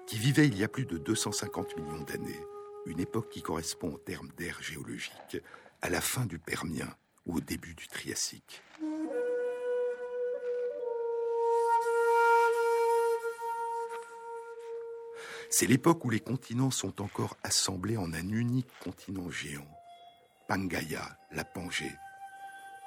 [0.08, 2.42] qui vivaient il y a plus de 250 millions d'années,
[2.88, 5.38] une époque qui correspond en termes d'ère géologique
[5.84, 6.88] à la fin du Permien
[7.26, 8.62] ou au début du Triassique.
[15.50, 19.68] C'est l'époque où les continents sont encore assemblés en un unique continent géant.
[20.48, 21.92] Pangaya, la Pangée.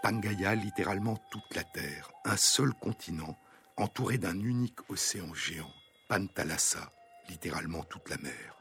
[0.03, 3.39] Pangaya, littéralement toute la Terre, un seul continent,
[3.77, 5.71] entouré d'un unique océan géant.
[6.09, 6.91] Pantalassa,
[7.29, 8.57] littéralement toute la mer.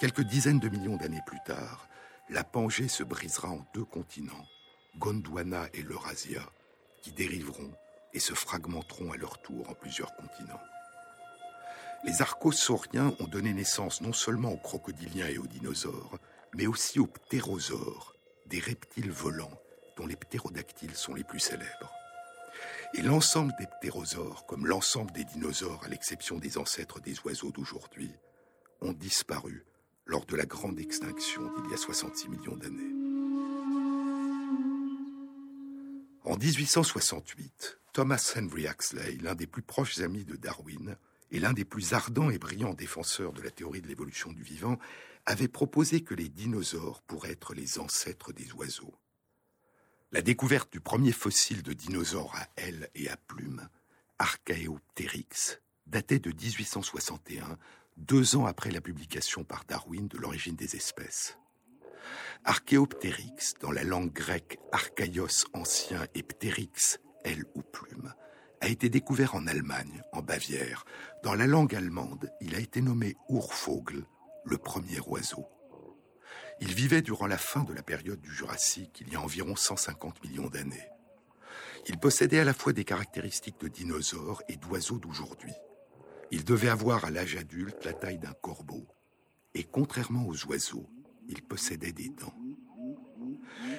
[0.00, 1.88] Quelques dizaines de millions d'années plus tard,
[2.28, 4.46] la Pangée se brisera en deux continents,
[4.98, 6.48] Gondwana et l'Eurasia,
[7.02, 7.72] qui dériveront
[8.12, 10.60] et se fragmenteront à leur tour en plusieurs continents.
[12.04, 16.18] Les archosauriens ont donné naissance non seulement aux crocodiliens et aux dinosaures,
[16.54, 18.14] mais aussi aux ptérosaures,
[18.46, 19.58] des reptiles volants
[19.96, 21.92] dont les ptérodactyles sont les plus célèbres.
[22.94, 28.12] Et l'ensemble des ptérosaures, comme l'ensemble des dinosaures, à l'exception des ancêtres des oiseaux d'aujourd'hui,
[28.80, 29.64] ont disparu
[30.06, 33.03] lors de la grande extinction d'il y a 66 millions d'années.
[36.24, 40.96] En 1868, Thomas Henry Huxley, l'un des plus proches amis de Darwin
[41.30, 44.78] et l'un des plus ardents et brillants défenseurs de la théorie de l'évolution du vivant,
[45.26, 48.94] avait proposé que les dinosaures pourraient être les ancêtres des oiseaux.
[50.12, 53.68] La découverte du premier fossile de dinosaure à ailes et à plumes,
[54.18, 57.58] Archaeopteryx, datait de 1861,
[57.98, 61.36] deux ans après la publication par Darwin de l'origine des espèces.
[62.44, 68.12] Archaeopteryx, dans la langue grecque archaïos ancien et pteryx, aile ou plume,
[68.60, 70.84] a été découvert en Allemagne, en Bavière.
[71.22, 74.04] Dans la langue allemande, il a été nommé Urvogel,
[74.44, 75.46] le premier oiseau.
[76.60, 80.22] Il vivait durant la fin de la période du Jurassique, il y a environ 150
[80.24, 80.88] millions d'années.
[81.86, 85.52] Il possédait à la fois des caractéristiques de dinosaures et d'oiseaux d'aujourd'hui.
[86.30, 88.86] Il devait avoir à l'âge adulte la taille d'un corbeau.
[89.54, 90.88] Et contrairement aux oiseaux,
[91.28, 92.34] il possédait des dents.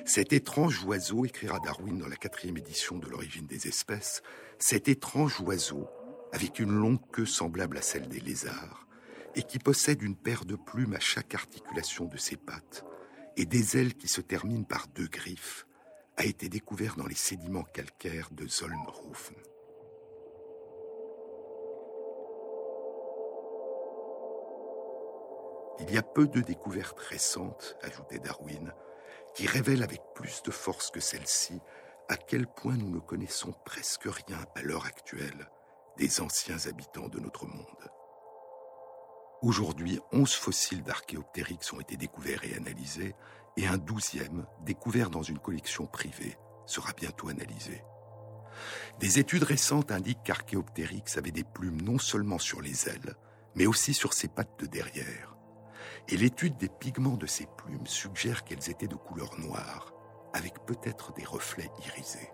[0.06, 4.22] Cet étrange oiseau, écrira Darwin dans la quatrième édition de l'origine des espèces,
[4.60, 5.88] cet étrange oiseau,
[6.32, 8.88] avec une longue queue semblable à celle des lézards,
[9.36, 12.86] et qui possède une paire de plumes à chaque articulation de ses pattes,
[13.38, 15.66] et des ailes qui se terminent par deux griffes,
[16.18, 19.36] a été découvert dans les sédiments calcaires de Zollnhofen.
[25.80, 28.73] Il y a peu de découvertes récentes, ajoutait Darwin,
[29.34, 31.59] qui révèlent avec plus de force que celle-ci
[32.07, 35.49] à quel point nous ne connaissons presque rien à l'heure actuelle
[35.97, 37.91] des anciens habitants de notre monde.
[39.41, 43.15] Aujourd'hui, onze fossiles d'Archéoptéryx ont été découverts et analysés,
[43.57, 47.84] et un douzième, découvert dans une collection privée, sera bientôt analysé.
[48.99, 53.15] Des études récentes indiquent qu'Archéoptéryx avait des plumes non seulement sur les ailes,
[53.55, 55.34] mais aussi sur ses pattes de derrière
[56.07, 59.93] et l'étude des pigments de ces plumes suggère qu'elles étaient de couleur noire,
[60.33, 62.29] avec peut-être des reflets irisés.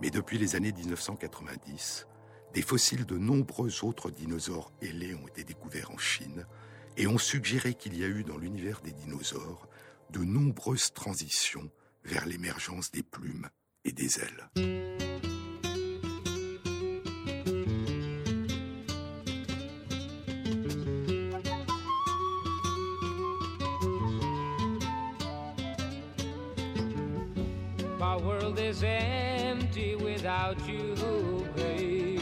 [0.00, 2.06] Mais depuis les années 1990,
[2.54, 6.46] des fossiles de nombreux autres dinosaures ailés ont été découverts en Chine
[6.96, 9.68] et ont suggéré qu'il y a eu dans l'univers des dinosaures
[10.10, 11.70] de nombreuses transitions
[12.04, 13.48] vers l'émergence des plumes
[13.84, 15.05] et des ailes.
[28.76, 30.94] Is empty without you,
[31.54, 32.20] babe.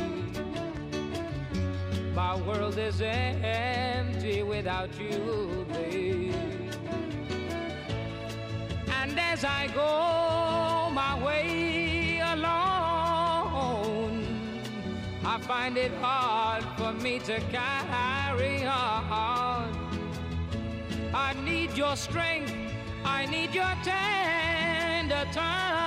[2.15, 6.35] My world is empty without you, babe.
[8.89, 12.55] And as I go my way alone,
[15.25, 19.73] I find it hard for me to carry on.
[21.13, 22.55] I need your strength,
[23.05, 25.84] I need your tender touch.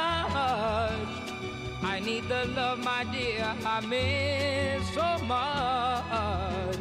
[2.27, 6.77] The love, my dear, I miss so much.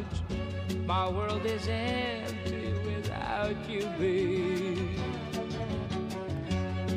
[0.85, 4.99] My world is empty without you, babe.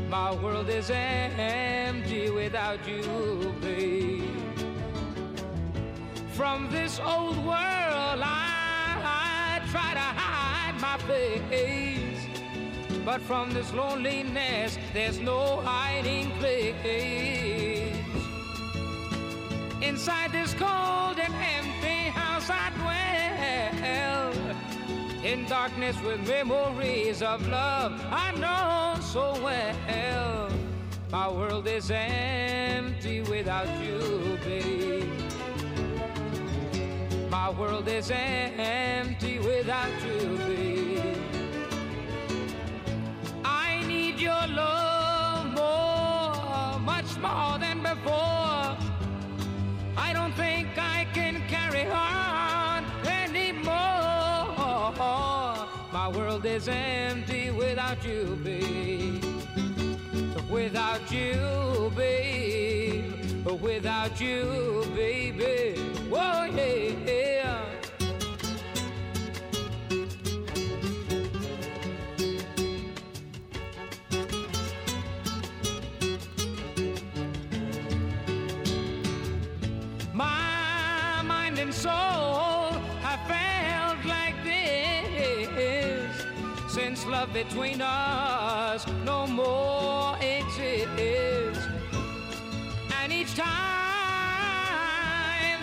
[0.09, 4.23] My world is empty without you, babe.
[6.31, 12.25] From this old world, I, I try to hide my face.
[13.05, 17.68] But from this loneliness, there's no hiding place.
[19.89, 24.31] Inside this cold and empty house I dwell.
[25.25, 30.51] In darkness with memories of love I know so well.
[31.11, 35.09] My world is empty without you, babe.
[37.31, 41.17] My world is empty without you, babe
[43.43, 48.58] I need your love more, much more than before.
[50.09, 53.69] I don't think I can carry on anymore.
[55.93, 59.23] My world is empty without you, babe.
[60.49, 63.45] Without you, babe.
[63.61, 65.79] Without you, baby.
[66.09, 67.68] Whoa, yeah.
[86.97, 91.67] Love between us no more exists.
[92.99, 93.47] And each time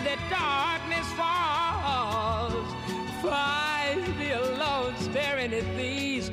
[0.07, 2.67] that darkness falls,
[3.21, 6.31] find me alone staring at these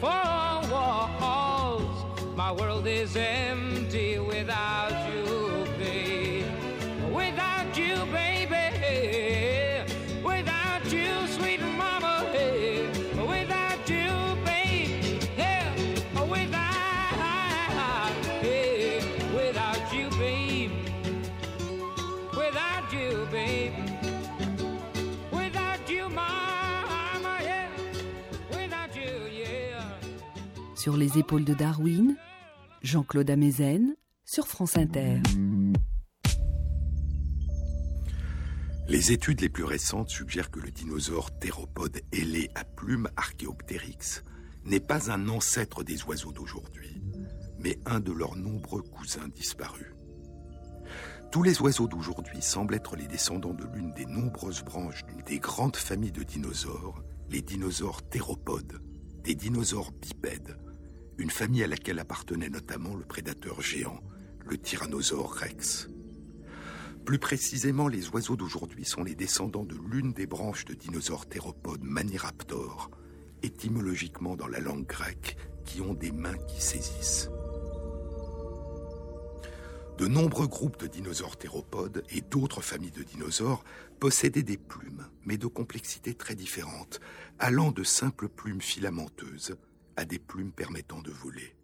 [0.00, 2.04] four walls.
[2.36, 5.07] My world is empty without you,
[30.88, 32.16] Sur les épaules de Darwin,
[32.80, 35.20] Jean-Claude Amezen sur France Inter.
[38.88, 44.24] Les études les plus récentes suggèrent que le dinosaure théropode ailé à plumes Archaeopteryx
[44.64, 47.02] n'est pas un ancêtre des oiseaux d'aujourd'hui,
[47.58, 49.92] mais un de leurs nombreux cousins disparus.
[51.30, 55.38] Tous les oiseaux d'aujourd'hui semblent être les descendants de l'une des nombreuses branches d'une des
[55.38, 58.80] grandes familles de dinosaures, les dinosaures théropodes,
[59.22, 60.56] des dinosaures bipèdes,
[61.18, 64.00] une famille à laquelle appartenait notamment le prédateur géant,
[64.46, 65.88] le tyrannosaure rex.
[67.04, 71.82] Plus précisément, les oiseaux d'aujourd'hui sont les descendants de l'une des branches de dinosaures théropodes
[71.82, 72.90] Maniraptor,
[73.42, 77.30] étymologiquement dans la langue grecque, qui ont des mains qui saisissent.
[79.98, 83.64] De nombreux groupes de dinosaures théropodes et d'autres familles de dinosaures
[83.98, 87.00] possédaient des plumes, mais de complexité très différentes,
[87.40, 89.56] allant de simples plumes filamenteuses
[89.98, 91.56] à des plumes permettant de voler.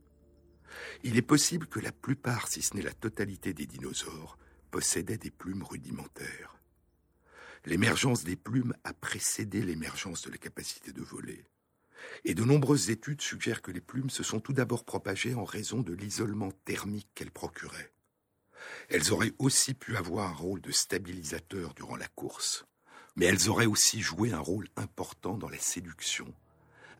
[1.05, 4.37] Il est possible que la plupart, si ce n'est la totalité des dinosaures,
[4.73, 6.59] possédaient des plumes rudimentaires.
[7.65, 11.45] L'émergence des plumes a précédé l'émergence de la capacité de voler.
[12.25, 15.81] Et de nombreuses études suggèrent que les plumes se sont tout d'abord propagées en raison
[15.81, 17.93] de l'isolement thermique qu'elles procuraient.
[18.89, 22.67] Elles auraient aussi pu avoir un rôle de stabilisateur durant la course,
[23.15, 26.35] mais elles auraient aussi joué un rôle important dans la séduction,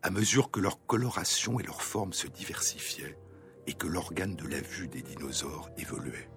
[0.05, 3.17] à mesure que leur coloration et leur forme se diversifiaient
[3.65, 6.29] et que l'organe de la vue des dinosaures évoluait.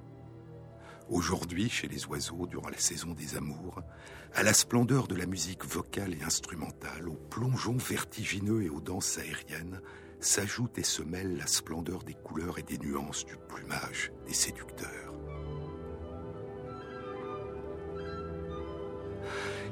[1.11, 3.83] Aujourd'hui, chez les oiseaux, durant la saison des amours,
[4.33, 9.19] à la splendeur de la musique vocale et instrumentale, aux plongeons vertigineux et aux danses
[9.19, 9.83] aériennes,
[10.19, 15.13] s'ajoute et se mêle la splendeur des couleurs et des nuances du plumage des séducteurs.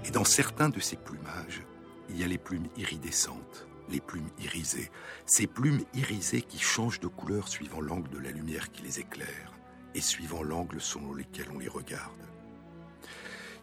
[0.05, 1.63] Et dans certains de ces plumages,
[2.11, 4.91] il y a les plumes iridescentes, les plumes irisées,
[5.25, 9.53] ces plumes irisées qui changent de couleur suivant l'angle de la lumière qui les éclaire
[9.95, 12.21] et suivant l'angle selon lequel on les regarde.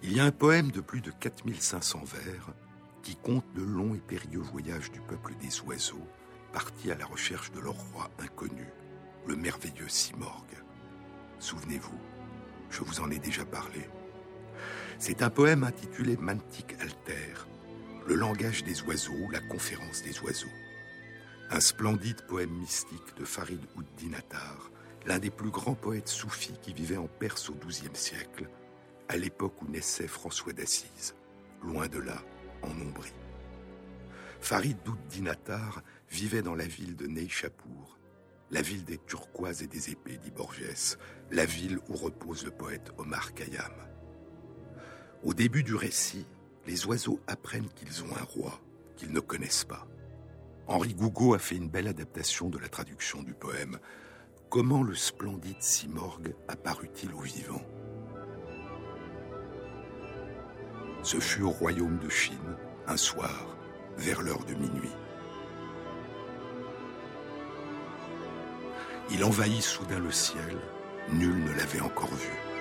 [0.02, 2.50] Il y a un poème de plus de 4500 vers
[3.04, 6.08] qui compte le long et périlleux voyage du peuple des oiseaux
[6.52, 8.68] partis à la recherche de leur roi inconnu,
[9.28, 10.58] le merveilleux Simorgue.
[11.40, 12.00] Souvenez-vous,
[12.70, 13.90] je vous en ai déjà parlé.
[15.00, 17.34] C'est un poème intitulé Mantic Alter,
[18.08, 20.48] le langage des oiseaux, la conférence des oiseaux.
[21.50, 24.72] Un splendide poème mystique de Farid Ouddin Attar,
[25.06, 28.50] l'un des plus grands poètes soufis qui vivait en Perse au XIIe siècle,
[29.10, 31.16] à l'époque où naissait François d'Assise,
[31.62, 32.22] loin de là,
[32.62, 33.14] en Ombrie.
[34.42, 38.00] Farid Ouddin Attar vivait dans la ville de Neishapur,
[38.52, 40.98] la ville des turquoises et des épées, dit Borges,
[41.32, 43.74] la ville où repose le poète Omar Khayyam.
[45.24, 46.26] Au début du récit,
[46.66, 48.60] les oiseaux apprennent qu'ils ont un roi
[48.96, 49.88] qu'ils ne connaissent pas.
[50.68, 53.80] Henri Gougaud a fait une belle adaptation de la traduction du poème.
[54.50, 57.66] Comment le splendide Simorgue apparut-il aux vivants
[61.02, 62.58] Ce fut au royaume de Chine,
[62.88, 63.58] un soir,
[63.98, 64.92] vers l'heure de minuit.
[69.12, 70.58] Il envahit soudain le ciel,
[71.12, 72.53] nul ne l'avait encore vu.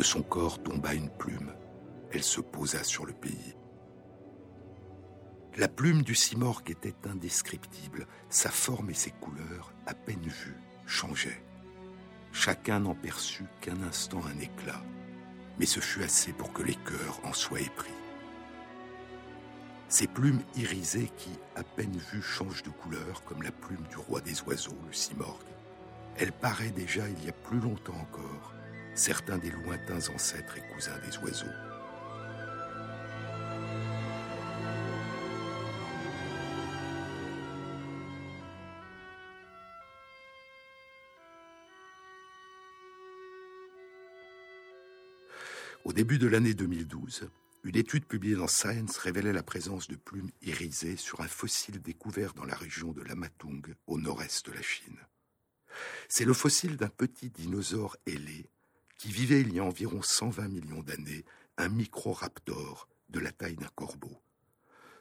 [0.00, 1.52] De son corps tomba une plume.
[2.10, 3.54] Elle se posa sur le pays.
[5.58, 8.06] La plume du simorgue était indescriptible.
[8.30, 11.44] Sa forme et ses couleurs, à peine vues, changeaient.
[12.32, 14.82] Chacun n'en perçut qu'un instant un éclat,
[15.58, 17.92] mais ce fut assez pour que les cœurs en soient épris.
[19.90, 24.22] Ces plumes irisées qui, à peine vues, changent de couleur comme la plume du roi
[24.22, 25.44] des oiseaux, le simorgue.
[26.16, 28.54] Elle paraît déjà il y a plus longtemps encore
[28.94, 31.46] certains des lointains ancêtres et cousins des oiseaux.
[45.84, 47.30] Au début de l'année 2012,
[47.64, 52.34] une étude publiée dans Science révélait la présence de plumes irisées sur un fossile découvert
[52.34, 54.98] dans la région de Lamatung, au nord-est de la Chine.
[56.08, 58.50] C'est le fossile d'un petit dinosaure ailé
[59.00, 61.24] qui vivait il y a environ 120 millions d'années,
[61.56, 64.20] un microraptor de la taille d'un corbeau.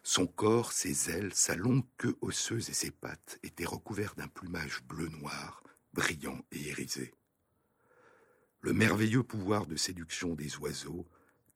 [0.03, 4.81] Son corps, ses ailes, sa longue queue osseuse et ses pattes étaient recouverts d'un plumage
[4.83, 7.13] bleu-noir, brillant et irisé.
[8.61, 11.05] Le merveilleux pouvoir de séduction des oiseaux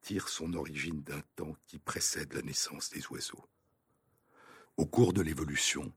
[0.02, 3.48] tire son origine d'un temps qui précède la naissance des oiseaux.
[4.76, 5.94] Au cours de l'évolution,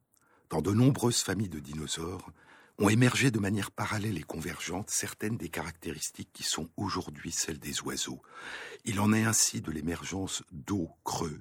[0.50, 2.30] dans de nombreuses familles de dinosaures,
[2.78, 7.80] ont émergé de manière parallèle et convergente certaines des caractéristiques qui sont aujourd'hui celles des
[7.82, 8.20] oiseaux.
[8.84, 11.40] Il en est ainsi de l'émergence d'os creux,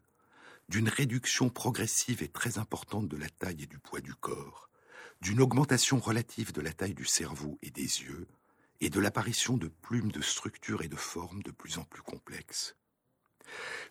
[0.69, 4.69] d'une réduction progressive et très importante de la taille et du poids du corps,
[5.21, 8.27] d'une augmentation relative de la taille du cerveau et des yeux,
[8.81, 12.75] et de l'apparition de plumes de structures et de formes de plus en plus complexes.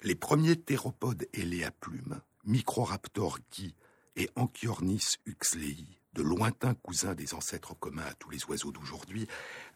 [0.02, 3.74] Les premiers théropodes ailés à plumes, Microraptor guy
[4.16, 9.26] et Anchiornis huxlei, de lointains cousins des ancêtres communs à tous les oiseaux d'aujourd'hui,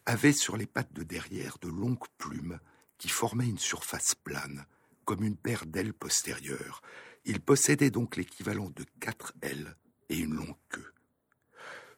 [0.05, 2.59] avaient sur les pattes de derrière de longues plumes
[2.97, 4.65] qui formaient une surface plane,
[5.05, 6.81] comme une paire d'ailes postérieures.
[7.25, 9.75] Ils possédaient donc l'équivalent de quatre ailes
[10.09, 10.93] et une longue queue.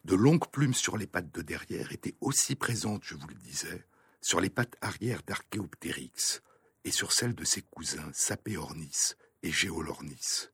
[0.05, 3.85] De longues plumes sur les pattes de derrière étaient aussi présentes, je vous le disais,
[4.21, 6.41] sur les pattes arrière d'Archéoptérix
[6.83, 9.13] et sur celles de ses cousins Sapéornis
[9.43, 10.50] et Géolornis.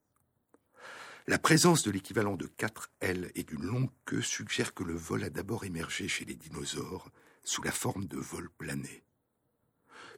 [1.30, 5.26] La présence de l'équivalent de quatre ailes et d'une longue queue suggère que le vol
[5.26, 7.12] a d'abord émergé chez les dinosaures
[7.44, 9.04] sous la forme de vol plané.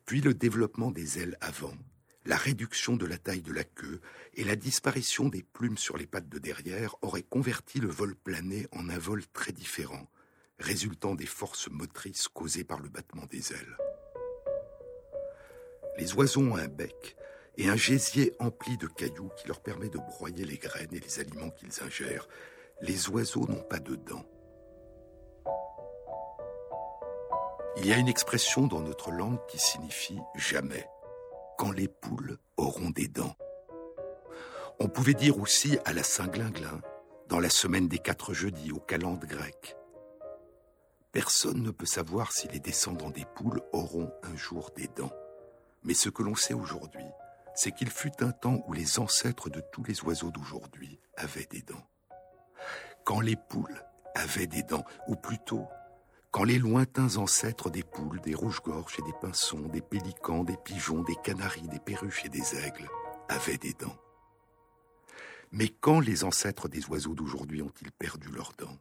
[0.05, 1.73] Puis le développement des ailes avant,
[2.25, 4.01] la réduction de la taille de la queue
[4.35, 8.67] et la disparition des plumes sur les pattes de derrière auraient converti le vol plané
[8.71, 10.11] en un vol très différent,
[10.59, 13.77] résultant des forces motrices causées par le battement des ailes.
[15.97, 17.15] Les oiseaux ont un bec
[17.59, 21.19] et un gésier empli de cailloux qui leur permet de broyer les graines et les
[21.19, 22.29] aliments qu'ils ingèrent.
[22.81, 24.23] Les oiseaux n'ont pas de dents.
[27.75, 30.87] Il y a une expression dans notre langue qui signifie jamais
[31.57, 33.35] quand les poules auront des dents.
[34.79, 36.79] On pouvait dire aussi à la Saint-Glinglin,
[37.27, 39.75] dans la semaine des quatre jeudis au calende grec.
[41.11, 45.11] Personne ne peut savoir si les descendants des poules auront un jour des dents.
[45.83, 47.05] Mais ce que l'on sait aujourd'hui,
[47.55, 51.61] c'est qu'il fut un temps où les ancêtres de tous les oiseaux d'aujourd'hui avaient des
[51.61, 51.87] dents.
[53.03, 53.83] Quand les poules
[54.15, 55.67] avaient des dents, ou plutôt
[56.31, 61.01] quand les lointains ancêtres des poules, des rouges-gorges et des pinsons, des pélicans, des pigeons,
[61.01, 62.87] des canaris, des perruches et des aigles
[63.29, 63.97] avaient des dents.
[65.51, 68.77] Mais quand les ancêtres des oiseaux d'aujourd'hui ont-ils perdu leurs dents?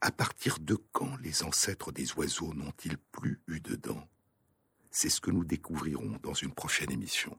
[0.00, 4.08] À partir de quand les ancêtres des oiseaux n'ont-ils plus eu de dents?
[4.96, 7.36] C'est ce que nous découvrirons dans une prochaine émission.